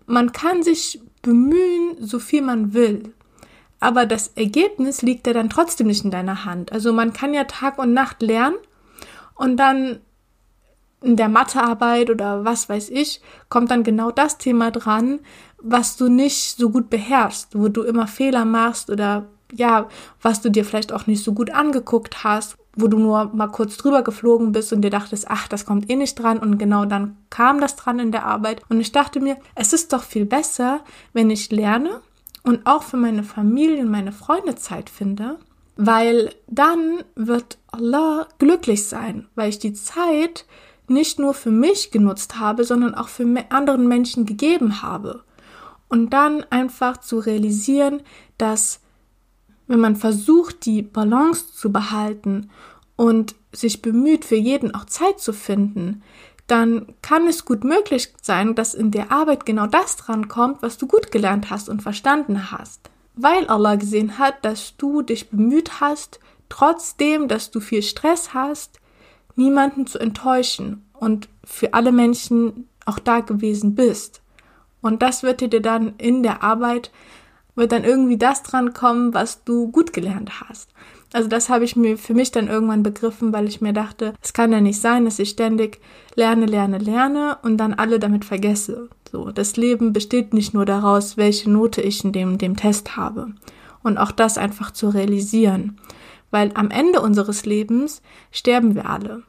man 0.06 0.32
kann 0.32 0.62
sich 0.62 1.02
bemühen, 1.20 1.96
so 2.00 2.18
viel 2.18 2.40
man 2.40 2.72
will. 2.72 3.12
Aber 3.80 4.06
das 4.06 4.28
Ergebnis 4.28 5.02
liegt 5.02 5.26
ja 5.26 5.32
dann 5.32 5.50
trotzdem 5.50 5.88
nicht 5.88 6.04
in 6.04 6.10
deiner 6.10 6.44
Hand. 6.44 6.72
Also 6.72 6.92
man 6.92 7.12
kann 7.12 7.34
ja 7.34 7.44
Tag 7.44 7.78
und 7.78 7.92
Nacht 7.92 8.22
lernen 8.22 8.56
und 9.34 9.56
dann 9.56 10.00
in 11.02 11.16
der 11.16 11.28
Mathearbeit 11.28 12.10
oder 12.10 12.44
was 12.44 12.68
weiß 12.68 12.88
ich, 12.90 13.20
kommt 13.48 13.70
dann 13.70 13.84
genau 13.84 14.10
das 14.10 14.38
Thema 14.38 14.70
dran, 14.70 15.20
was 15.58 15.96
du 15.96 16.08
nicht 16.08 16.56
so 16.56 16.70
gut 16.70 16.90
beherrschst, 16.90 17.58
wo 17.58 17.68
du 17.68 17.82
immer 17.82 18.06
Fehler 18.06 18.44
machst 18.44 18.90
oder 18.90 19.26
ja, 19.52 19.88
was 20.20 20.40
du 20.40 20.50
dir 20.50 20.64
vielleicht 20.64 20.92
auch 20.92 21.06
nicht 21.06 21.22
so 21.22 21.32
gut 21.32 21.50
angeguckt 21.50 22.24
hast, 22.24 22.56
wo 22.74 22.88
du 22.88 22.98
nur 22.98 23.30
mal 23.34 23.48
kurz 23.48 23.76
drüber 23.76 24.02
geflogen 24.02 24.52
bist 24.52 24.72
und 24.72 24.82
dir 24.82 24.90
dachtest, 24.90 25.26
ach, 25.28 25.46
das 25.46 25.64
kommt 25.64 25.90
eh 25.90 25.96
nicht 25.96 26.16
dran 26.16 26.38
und 26.38 26.58
genau 26.58 26.86
dann 26.86 27.16
kam 27.30 27.60
das 27.60 27.76
dran 27.76 27.98
in 27.98 28.10
der 28.10 28.24
Arbeit 28.24 28.62
und 28.68 28.80
ich 28.80 28.90
dachte 28.90 29.20
mir, 29.20 29.36
es 29.54 29.72
ist 29.72 29.92
doch 29.92 30.02
viel 30.02 30.24
besser, 30.24 30.80
wenn 31.12 31.30
ich 31.30 31.50
lerne 31.52 32.00
und 32.44 32.66
auch 32.66 32.84
für 32.84 32.96
meine 32.96 33.24
Familie 33.24 33.82
und 33.82 33.90
meine 33.90 34.12
Freunde 34.12 34.54
Zeit 34.54 34.88
finde, 34.88 35.38
weil 35.76 36.32
dann 36.46 37.02
wird 37.16 37.58
Allah 37.66 38.28
glücklich 38.38 38.86
sein, 38.86 39.26
weil 39.34 39.48
ich 39.48 39.58
die 39.58 39.72
Zeit 39.72 40.46
nicht 40.86 41.18
nur 41.18 41.34
für 41.34 41.50
mich 41.50 41.90
genutzt 41.90 42.38
habe, 42.38 42.64
sondern 42.64 42.94
auch 42.94 43.08
für 43.08 43.26
anderen 43.48 43.88
Menschen 43.88 44.26
gegeben 44.26 44.82
habe. 44.82 45.24
Und 45.88 46.10
dann 46.10 46.44
einfach 46.50 46.98
zu 46.98 47.18
realisieren, 47.18 48.02
dass 48.38 48.80
wenn 49.66 49.80
man 49.80 49.96
versucht, 49.96 50.66
die 50.66 50.82
Balance 50.82 51.54
zu 51.54 51.72
behalten 51.72 52.50
und 52.96 53.34
sich 53.52 53.80
bemüht, 53.80 54.24
für 54.24 54.36
jeden 54.36 54.74
auch 54.74 54.84
Zeit 54.84 55.20
zu 55.20 55.32
finden, 55.32 56.02
dann 56.46 56.94
kann 57.02 57.26
es 57.26 57.44
gut 57.44 57.64
möglich 57.64 58.12
sein, 58.20 58.54
dass 58.54 58.74
in 58.74 58.90
der 58.90 59.10
Arbeit 59.10 59.46
genau 59.46 59.66
das 59.66 59.96
dran 59.96 60.28
kommt, 60.28 60.62
was 60.62 60.76
du 60.76 60.86
gut 60.86 61.10
gelernt 61.10 61.50
hast 61.50 61.68
und 61.68 61.82
verstanden 61.82 62.50
hast. 62.50 62.90
Weil 63.14 63.46
Allah 63.46 63.76
gesehen 63.76 64.18
hat, 64.18 64.44
dass 64.44 64.76
du 64.76 65.02
dich 65.02 65.30
bemüht 65.30 65.80
hast, 65.80 66.20
trotzdem, 66.48 67.28
dass 67.28 67.50
du 67.50 67.60
viel 67.60 67.82
Stress 67.82 68.34
hast, 68.34 68.80
niemanden 69.36 69.86
zu 69.86 69.98
enttäuschen 69.98 70.84
und 70.92 71.28
für 71.44 71.74
alle 71.74 71.92
Menschen 71.92 72.68
auch 72.84 72.98
da 72.98 73.20
gewesen 73.20 73.74
bist. 73.74 74.20
Und 74.82 75.00
das 75.00 75.22
wird 75.22 75.40
dir 75.40 75.62
dann 75.62 75.94
in 75.96 76.22
der 76.22 76.42
Arbeit 76.42 76.90
wird 77.54 77.72
dann 77.72 77.84
irgendwie 77.84 78.18
das 78.18 78.42
dran 78.42 78.72
kommen, 78.72 79.14
was 79.14 79.44
du 79.44 79.70
gut 79.70 79.92
gelernt 79.92 80.40
hast. 80.40 80.70
Also 81.14 81.28
das 81.28 81.48
habe 81.48 81.64
ich 81.64 81.76
mir 81.76 81.96
für 81.96 82.12
mich 82.12 82.32
dann 82.32 82.48
irgendwann 82.48 82.82
begriffen, 82.82 83.32
weil 83.32 83.46
ich 83.46 83.60
mir 83.60 83.72
dachte, 83.72 84.14
es 84.20 84.32
kann 84.32 84.50
ja 84.50 84.60
nicht 84.60 84.80
sein, 84.80 85.04
dass 85.04 85.20
ich 85.20 85.30
ständig 85.30 85.80
lerne, 86.16 86.44
lerne, 86.44 86.78
lerne 86.78 87.38
und 87.42 87.56
dann 87.56 87.72
alle 87.72 88.00
damit 88.00 88.24
vergesse. 88.24 88.88
So, 89.12 89.30
das 89.30 89.56
Leben 89.56 89.92
besteht 89.92 90.34
nicht 90.34 90.54
nur 90.54 90.64
daraus, 90.64 91.16
welche 91.16 91.48
Note 91.48 91.82
ich 91.82 92.04
in 92.04 92.10
dem, 92.10 92.36
dem 92.36 92.56
Test 92.56 92.96
habe. 92.96 93.28
Und 93.84 93.96
auch 93.96 94.10
das 94.10 94.38
einfach 94.38 94.72
zu 94.72 94.88
realisieren. 94.88 95.78
Weil 96.32 96.50
am 96.54 96.72
Ende 96.72 97.00
unseres 97.00 97.46
Lebens 97.46 98.02
sterben 98.32 98.74
wir 98.74 98.90
alle. 98.90 99.22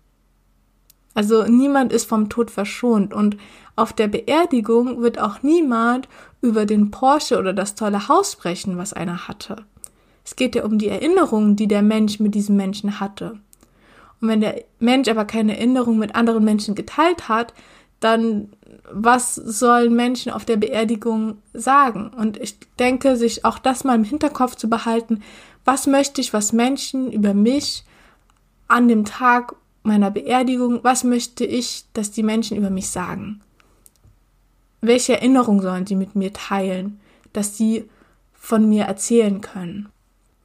Also 1.13 1.43
niemand 1.43 1.93
ist 1.93 2.09
vom 2.09 2.29
Tod 2.29 2.49
verschont 2.49 3.13
und 3.13 3.37
auf 3.75 3.93
der 3.93 4.07
Beerdigung 4.07 5.03
wird 5.03 5.19
auch 5.19 5.43
niemand 5.43 6.09
über 6.41 6.65
den 6.65 6.89
Porsche 6.89 7.37
oder 7.37 7.53
das 7.53 7.75
tolle 7.75 8.07
Haus 8.07 8.31
sprechen, 8.31 8.75
was 8.79 8.91
einer 8.91 9.27
hatte. 9.27 9.65
Es 10.25 10.35
geht 10.35 10.55
ja 10.55 10.65
um 10.65 10.79
die 10.79 10.89
Erinnerungen, 10.89 11.55
die 11.55 11.67
der 11.67 11.83
Mensch 11.83 12.19
mit 12.19 12.35
diesem 12.35 12.57
Menschen 12.57 12.99
hatte. 12.99 13.39
Und 14.19 14.27
wenn 14.27 14.41
der 14.41 14.63
Mensch 14.79 15.07
aber 15.07 15.25
keine 15.25 15.55
Erinnerung 15.55 15.99
mit 15.99 16.15
anderen 16.15 16.43
Menschen 16.43 16.73
geteilt 16.73 17.29
hat, 17.29 17.53
dann 17.99 18.49
was 18.91 19.35
sollen 19.35 19.95
Menschen 19.95 20.31
auf 20.31 20.45
der 20.45 20.57
Beerdigung 20.57 21.37
sagen? 21.53 22.09
Und 22.09 22.37
ich 22.37 22.57
denke, 22.79 23.15
sich 23.15 23.45
auch 23.45 23.59
das 23.59 23.83
mal 23.83 23.95
im 23.95 24.03
Hinterkopf 24.03 24.55
zu 24.55 24.69
behalten, 24.69 25.21
was 25.63 25.87
möchte 25.87 26.21
ich, 26.21 26.33
was 26.33 26.53
Menschen 26.53 27.11
über 27.11 27.33
mich 27.33 27.83
an 28.67 28.87
dem 28.87 29.05
Tag 29.05 29.55
meiner 29.83 30.11
Beerdigung, 30.11 30.79
was 30.83 31.03
möchte 31.03 31.45
ich, 31.45 31.85
dass 31.93 32.11
die 32.11 32.23
Menschen 32.23 32.57
über 32.57 32.69
mich 32.69 32.89
sagen? 32.89 33.41
Welche 34.81 35.13
Erinnerung 35.13 35.61
sollen 35.61 35.85
sie 35.85 35.95
mit 35.95 36.15
mir 36.15 36.33
teilen, 36.33 36.99
dass 37.33 37.57
sie 37.57 37.89
von 38.33 38.67
mir 38.67 38.85
erzählen 38.85 39.41
können? 39.41 39.89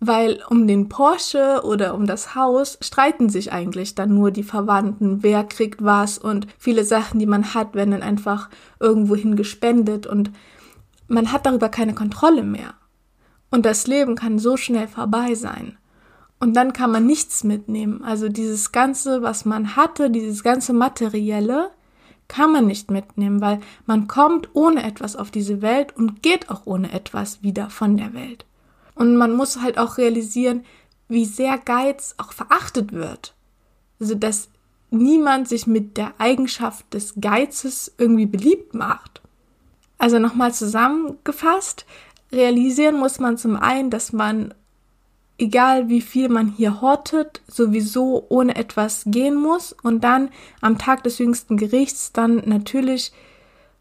Weil 0.00 0.42
um 0.48 0.66
den 0.66 0.88
Porsche 0.88 1.60
oder 1.62 1.94
um 1.94 2.06
das 2.06 2.34
Haus 2.34 2.78
streiten 2.80 3.28
sich 3.28 3.52
eigentlich 3.52 3.94
dann 3.94 4.14
nur 4.14 4.30
die 4.30 4.42
Verwandten, 4.42 5.22
wer 5.22 5.44
kriegt 5.44 5.84
was 5.84 6.16
und 6.16 6.46
viele 6.58 6.84
Sachen, 6.84 7.20
die 7.20 7.26
man 7.26 7.52
hat, 7.52 7.74
werden 7.74 7.90
dann 7.90 8.02
einfach 8.02 8.48
irgendwohin 8.80 9.36
gespendet 9.36 10.06
und 10.06 10.30
man 11.06 11.32
hat 11.32 11.44
darüber 11.44 11.68
keine 11.68 11.94
Kontrolle 11.94 12.42
mehr. 12.42 12.74
Und 13.50 13.66
das 13.66 13.86
Leben 13.86 14.14
kann 14.14 14.38
so 14.38 14.56
schnell 14.56 14.88
vorbei 14.88 15.34
sein. 15.34 15.76
Und 16.38 16.54
dann 16.54 16.72
kann 16.72 16.90
man 16.90 17.04
nichts 17.04 17.44
mitnehmen. 17.44 18.02
Also 18.02 18.28
dieses 18.28 18.72
Ganze, 18.72 19.20
was 19.20 19.44
man 19.44 19.76
hatte, 19.76 20.10
dieses 20.10 20.42
ganze 20.42 20.72
Materielle, 20.72 21.70
kann 22.28 22.52
man 22.52 22.66
nicht 22.66 22.90
mitnehmen, 22.90 23.40
weil 23.40 23.60
man 23.86 24.06
kommt 24.06 24.48
ohne 24.54 24.84
etwas 24.84 25.16
auf 25.16 25.30
diese 25.30 25.60
Welt 25.62 25.94
und 25.96 26.22
geht 26.22 26.48
auch 26.48 26.62
ohne 26.64 26.92
etwas 26.92 27.42
wieder 27.42 27.68
von 27.68 27.96
der 27.96 28.14
Welt. 28.14 28.46
Und 29.00 29.16
man 29.16 29.32
muss 29.32 29.62
halt 29.62 29.78
auch 29.78 29.96
realisieren, 29.96 30.62
wie 31.08 31.24
sehr 31.24 31.56
Geiz 31.56 32.14
auch 32.18 32.34
verachtet 32.34 32.92
wird. 32.92 33.32
Also, 33.98 34.14
dass 34.14 34.50
niemand 34.90 35.48
sich 35.48 35.66
mit 35.66 35.96
der 35.96 36.12
Eigenschaft 36.18 36.92
des 36.92 37.14
Geizes 37.18 37.94
irgendwie 37.96 38.26
beliebt 38.26 38.74
macht. 38.74 39.22
Also 39.96 40.18
nochmal 40.18 40.52
zusammengefasst, 40.52 41.86
realisieren 42.30 42.98
muss 42.98 43.18
man 43.18 43.38
zum 43.38 43.56
einen, 43.56 43.88
dass 43.88 44.12
man 44.12 44.52
egal 45.38 45.88
wie 45.88 46.02
viel 46.02 46.28
man 46.28 46.48
hier 46.48 46.82
hortet, 46.82 47.40
sowieso 47.48 48.26
ohne 48.28 48.54
etwas 48.54 49.04
gehen 49.06 49.34
muss 49.34 49.74
und 49.82 50.04
dann 50.04 50.28
am 50.60 50.76
Tag 50.76 51.04
des 51.04 51.16
jüngsten 51.16 51.56
Gerichts 51.56 52.12
dann 52.12 52.42
natürlich 52.44 53.12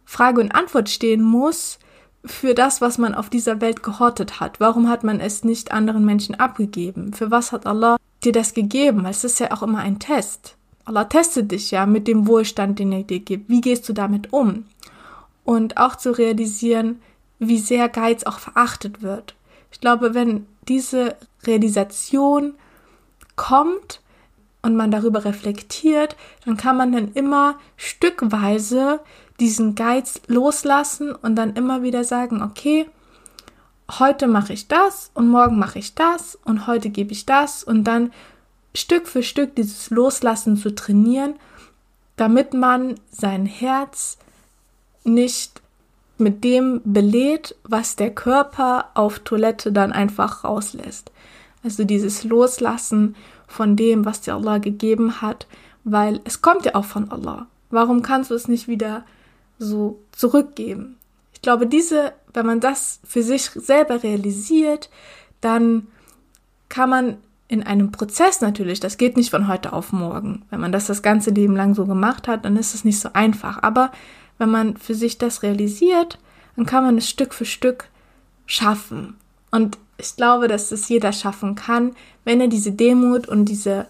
Frage 0.05 0.39
und 0.39 0.53
Antwort 0.53 0.87
stehen 0.87 1.21
muss 1.21 1.77
für 2.25 2.53
das, 2.53 2.81
was 2.81 2.97
man 2.97 3.15
auf 3.15 3.29
dieser 3.29 3.61
Welt 3.61 3.83
gehortet 3.83 4.39
hat. 4.39 4.59
Warum 4.59 4.89
hat 4.89 5.03
man 5.03 5.19
es 5.19 5.43
nicht 5.43 5.71
anderen 5.71 6.05
Menschen 6.05 6.35
abgegeben? 6.35 7.13
Für 7.13 7.31
was 7.31 7.51
hat 7.51 7.65
Allah 7.65 7.97
dir 8.23 8.31
das 8.31 8.53
gegeben? 8.53 9.03
Weil 9.03 9.11
es 9.11 9.23
ist 9.23 9.39
ja 9.39 9.51
auch 9.51 9.63
immer 9.63 9.79
ein 9.79 9.99
Test. 9.99 10.55
Allah 10.85 11.05
testet 11.05 11.51
dich 11.51 11.71
ja 11.71 11.85
mit 11.85 12.07
dem 12.07 12.27
Wohlstand, 12.27 12.79
den 12.79 12.91
er 12.91 13.03
dir 13.03 13.19
gibt. 13.19 13.49
Wie 13.49 13.61
gehst 13.61 13.87
du 13.87 13.93
damit 13.93 14.33
um? 14.33 14.65
Und 15.45 15.77
auch 15.77 15.95
zu 15.95 16.11
realisieren, 16.17 17.01
wie 17.39 17.59
sehr 17.59 17.87
Geiz 17.89 18.23
auch 18.23 18.39
verachtet 18.39 19.01
wird. 19.01 19.35
Ich 19.71 19.79
glaube, 19.79 20.13
wenn 20.13 20.45
diese 20.67 21.15
Realisation 21.45 22.55
kommt, 23.35 24.01
und 24.61 24.75
man 24.75 24.91
darüber 24.91 25.25
reflektiert, 25.25 26.15
dann 26.45 26.57
kann 26.57 26.77
man 26.77 26.91
dann 26.91 27.13
immer 27.13 27.57
stückweise 27.77 28.99
diesen 29.39 29.75
Geiz 29.75 30.21
loslassen 30.27 31.13
und 31.13 31.35
dann 31.35 31.53
immer 31.53 31.83
wieder 31.83 32.03
sagen, 32.03 32.41
okay, 32.41 32.89
heute 33.97 34.27
mache 34.27 34.53
ich 34.53 34.67
das 34.67 35.11
und 35.13 35.29
morgen 35.29 35.57
mache 35.57 35.79
ich 35.79 35.95
das 35.95 36.37
und 36.45 36.67
heute 36.67 36.89
gebe 36.89 37.11
ich 37.11 37.25
das 37.25 37.63
und 37.63 37.83
dann 37.85 38.11
Stück 38.75 39.07
für 39.07 39.23
Stück 39.23 39.55
dieses 39.55 39.89
Loslassen 39.89 40.57
zu 40.57 40.75
trainieren, 40.75 41.35
damit 42.15 42.53
man 42.53 42.95
sein 43.11 43.45
Herz 43.45 44.17
nicht 45.03 45.61
mit 46.17 46.43
dem 46.43 46.81
belädt, 46.83 47.55
was 47.63 47.95
der 47.95 48.13
Körper 48.13 48.89
auf 48.93 49.19
Toilette 49.19 49.71
dann 49.71 49.91
einfach 49.91 50.43
rauslässt. 50.43 51.11
Also 51.63 51.83
dieses 51.83 52.23
Loslassen 52.23 53.15
von 53.47 53.75
dem, 53.75 54.05
was 54.05 54.21
dir 54.21 54.35
Allah 54.35 54.59
gegeben 54.59 55.21
hat, 55.21 55.47
weil 55.83 56.19
es 56.25 56.41
kommt 56.41 56.65
ja 56.65 56.75
auch 56.75 56.85
von 56.85 57.09
Allah. 57.11 57.47
Warum 57.71 58.01
kannst 58.01 58.31
du 58.31 58.35
es 58.35 58.47
nicht 58.47 58.67
wieder 58.67 59.03
so 59.59 59.99
zurückgeben? 60.11 60.97
Ich 61.33 61.41
glaube, 61.41 61.67
diese, 61.67 62.13
wenn 62.33 62.45
man 62.45 62.59
das 62.59 62.99
für 63.07 63.21
sich 63.21 63.43
selber 63.43 64.03
realisiert, 64.03 64.89
dann 65.41 65.87
kann 66.69 66.89
man 66.89 67.17
in 67.47 67.63
einem 67.63 67.91
Prozess 67.91 68.41
natürlich, 68.41 68.79
das 68.79 68.97
geht 68.97 69.17
nicht 69.17 69.31
von 69.31 69.47
heute 69.47 69.73
auf 69.73 69.91
morgen. 69.91 70.43
Wenn 70.49 70.59
man 70.59 70.71
das 70.71 70.85
das 70.85 71.01
ganze 71.01 71.31
Leben 71.31 71.55
lang 71.55 71.73
so 71.73 71.85
gemacht 71.85 72.27
hat, 72.27 72.45
dann 72.45 72.57
ist 72.57 72.75
es 72.75 72.85
nicht 72.85 72.99
so 72.99 73.09
einfach. 73.13 73.63
Aber 73.63 73.91
wenn 74.37 74.49
man 74.49 74.77
für 74.77 74.93
sich 74.93 75.17
das 75.17 75.41
realisiert, 75.41 76.19
dann 76.55 76.65
kann 76.65 76.83
man 76.83 76.97
es 76.97 77.09
Stück 77.09 77.33
für 77.33 77.45
Stück 77.45 77.89
schaffen. 78.45 79.15
Und 79.49 79.77
ich 79.97 80.15
glaube, 80.15 80.47
dass 80.47 80.71
es 80.71 80.89
jeder 80.89 81.11
schaffen 81.11 81.55
kann, 81.55 81.95
wenn 82.23 82.39
er 82.39 82.47
diese 82.47 82.71
Demut 82.71 83.27
und 83.27 83.45
diese, 83.45 83.87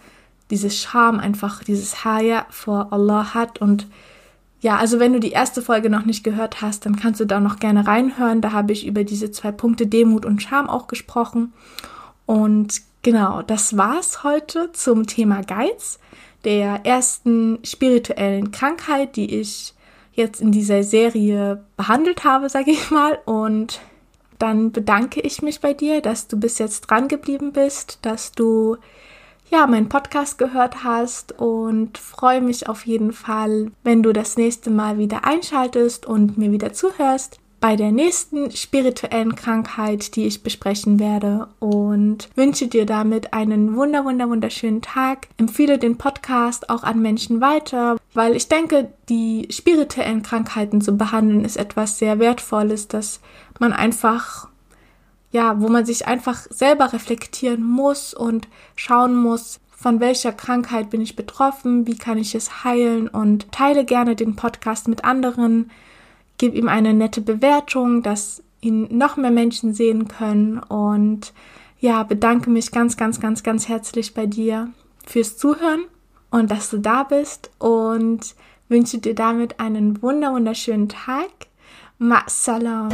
diese 0.50 0.70
Scham, 0.70 1.20
einfach 1.20 1.64
dieses 1.64 2.06
Haya 2.06 2.46
vor 2.50 2.94
Allah 2.94 3.34
hat. 3.34 3.60
Und 3.60 3.88
ja, 4.62 4.78
also 4.78 5.00
wenn 5.00 5.14
du 5.14 5.20
die 5.20 5.32
erste 5.32 5.62
Folge 5.62 5.90
noch 5.90 6.06
nicht 6.06 6.24
gehört 6.24 6.62
hast, 6.62 6.86
dann 6.86 6.98
kannst 6.98 7.22
du 7.22 7.26
da 7.26 7.40
noch 7.40 7.60
gerne 7.60 7.88
reinhören. 7.88 8.42
Da 8.42 8.52
habe 8.52 8.74
ich 8.74 8.86
über 8.86 9.04
diese 9.06 9.32
zwei 9.32 9.52
Punkte 9.52 9.88
Demut 9.88 10.26
und 10.26 10.42
Scham 10.42 10.70
auch 10.70 10.88
gesprochen. 10.88 11.54
Und 12.26 12.82
genau, 13.02 13.42
das 13.42 13.78
war's 13.78 14.24
heute 14.24 14.72
zum 14.74 15.08
Thema 15.08 15.44
Geiz, 15.44 16.00
der 16.44 16.86
ersten 16.86 17.60
spirituellen 17.64 18.52
Krankheit, 18.52 19.16
die 19.16 19.40
ich 19.40 19.74
jetzt 20.12 20.42
in 20.42 20.52
dieser 20.52 20.84
Serie 20.84 21.64
behandelt 21.78 22.26
habe, 22.26 22.50
sage 22.50 22.72
ich 22.72 22.92
mal. 22.92 23.18
Und 23.26 23.80
dann 24.40 24.74
bedanke 24.74 25.22
ich 25.22 25.42
mich 25.42 25.62
bei 25.62 25.74
dir, 25.74 26.02
dass 26.02 26.28
du 26.28 26.38
bis 26.38 26.60
jetzt 26.60 26.82
dran 26.82 27.08
geblieben 27.08 27.54
bist, 27.54 28.00
dass 28.02 28.34
du 28.34 28.76
ja 29.50 29.68
meinen 29.68 29.90
Podcast 29.90 30.38
gehört 30.38 30.84
hast 30.84 31.38
und 31.40 31.98
freue 31.98 32.42
mich 32.42 32.68
auf 32.68 32.86
jeden 32.86 33.12
Fall, 33.12 33.72
wenn 33.84 34.04
du 34.04 34.14
das 34.14 34.38
nächste 34.38 34.70
Mal 34.70 34.98
wieder 34.98 35.26
einschaltest 35.26 36.06
und 36.06 36.38
mir 36.38 36.52
wieder 36.52 36.74
zuhörst 36.74 37.40
bei 37.60 37.76
der 37.76 37.92
nächsten 37.92 38.52
spirituellen 38.52 39.36
Krankheit, 39.36 40.16
die 40.16 40.26
ich 40.26 40.44
besprechen 40.44 41.00
werde 41.00 41.48
und 41.60 42.30
wünsche 42.36 42.68
dir 42.68 42.86
damit 42.86 43.34
einen 43.34 43.76
wunder, 43.76 44.06
wunder, 44.06 44.30
wunderschönen 44.30 44.82
Tag. 44.82 45.28
Empfehle 45.38 45.78
den 45.78 45.98
Podcast 45.98 46.70
auch 46.70 46.84
an 46.84 47.02
Menschen 47.02 47.42
weiter, 47.42 47.98
weil 48.14 48.36
ich 48.36 48.48
denke, 48.48 48.94
die 49.10 49.48
spirituellen 49.52 50.24
Krankheiten 50.24 50.82
zu 50.82 50.96
behandeln 50.96 51.44
ist 51.44 51.58
etwas 51.58 52.00
sehr 52.00 52.20
Wertvolles, 52.20 52.88
dass 52.88 53.20
man 53.60 53.74
einfach 53.74 54.48
ja, 55.32 55.62
wo 55.62 55.68
man 55.68 55.86
sich 55.86 56.08
einfach 56.08 56.48
selber 56.50 56.94
reflektieren 56.94 57.64
muss 57.64 58.14
und 58.14 58.48
schauen 58.76 59.16
muss, 59.16 59.60
von 59.76 60.00
welcher 60.00 60.34
Krankheit 60.34 60.90
bin 60.90 61.02
ich 61.02 61.16
betroffen, 61.16 61.88
wie 61.88 61.98
kann 61.98 62.18
ich 62.18 62.36
es 62.36 62.64
heilen 62.64 63.08
und 63.08 63.52
teile 63.52 63.86
gerne 63.86 64.16
den 64.16 64.36
Podcast 64.36 64.88
mit 64.88 65.06
anderen 65.06 65.72
gib 66.40 66.56
ihm 66.56 66.68
eine 66.68 66.96
nette 66.96 67.22
Bewertung, 67.22 68.02
dass 68.02 68.42
ihn 68.62 68.88
noch 68.98 69.18
mehr 69.18 69.30
Menschen 69.30 69.76
sehen 69.76 70.08
können 70.08 70.58
und 70.58 71.34
ja, 71.80 72.02
bedanke 72.04 72.50
mich 72.50 72.72
ganz, 72.72 72.98
ganz, 72.98 73.20
ganz, 73.20 73.44
ganz 73.44 73.70
herzlich 73.70 74.16
bei 74.16 74.26
dir 74.26 74.70
fürs 75.06 75.38
Zuhören 75.38 75.86
und 76.32 76.50
dass 76.50 76.72
du 76.72 76.80
da 76.80 77.04
bist 77.04 77.52
und 77.60 78.36
wünsche 78.68 78.98
dir 78.98 79.16
damit 79.16 79.60
einen 79.60 80.02
wunder 80.02 80.34
wunderschönen 80.34 80.90
Tag. 80.90 81.30
Ma 82.00 82.24
salam. 82.28 82.90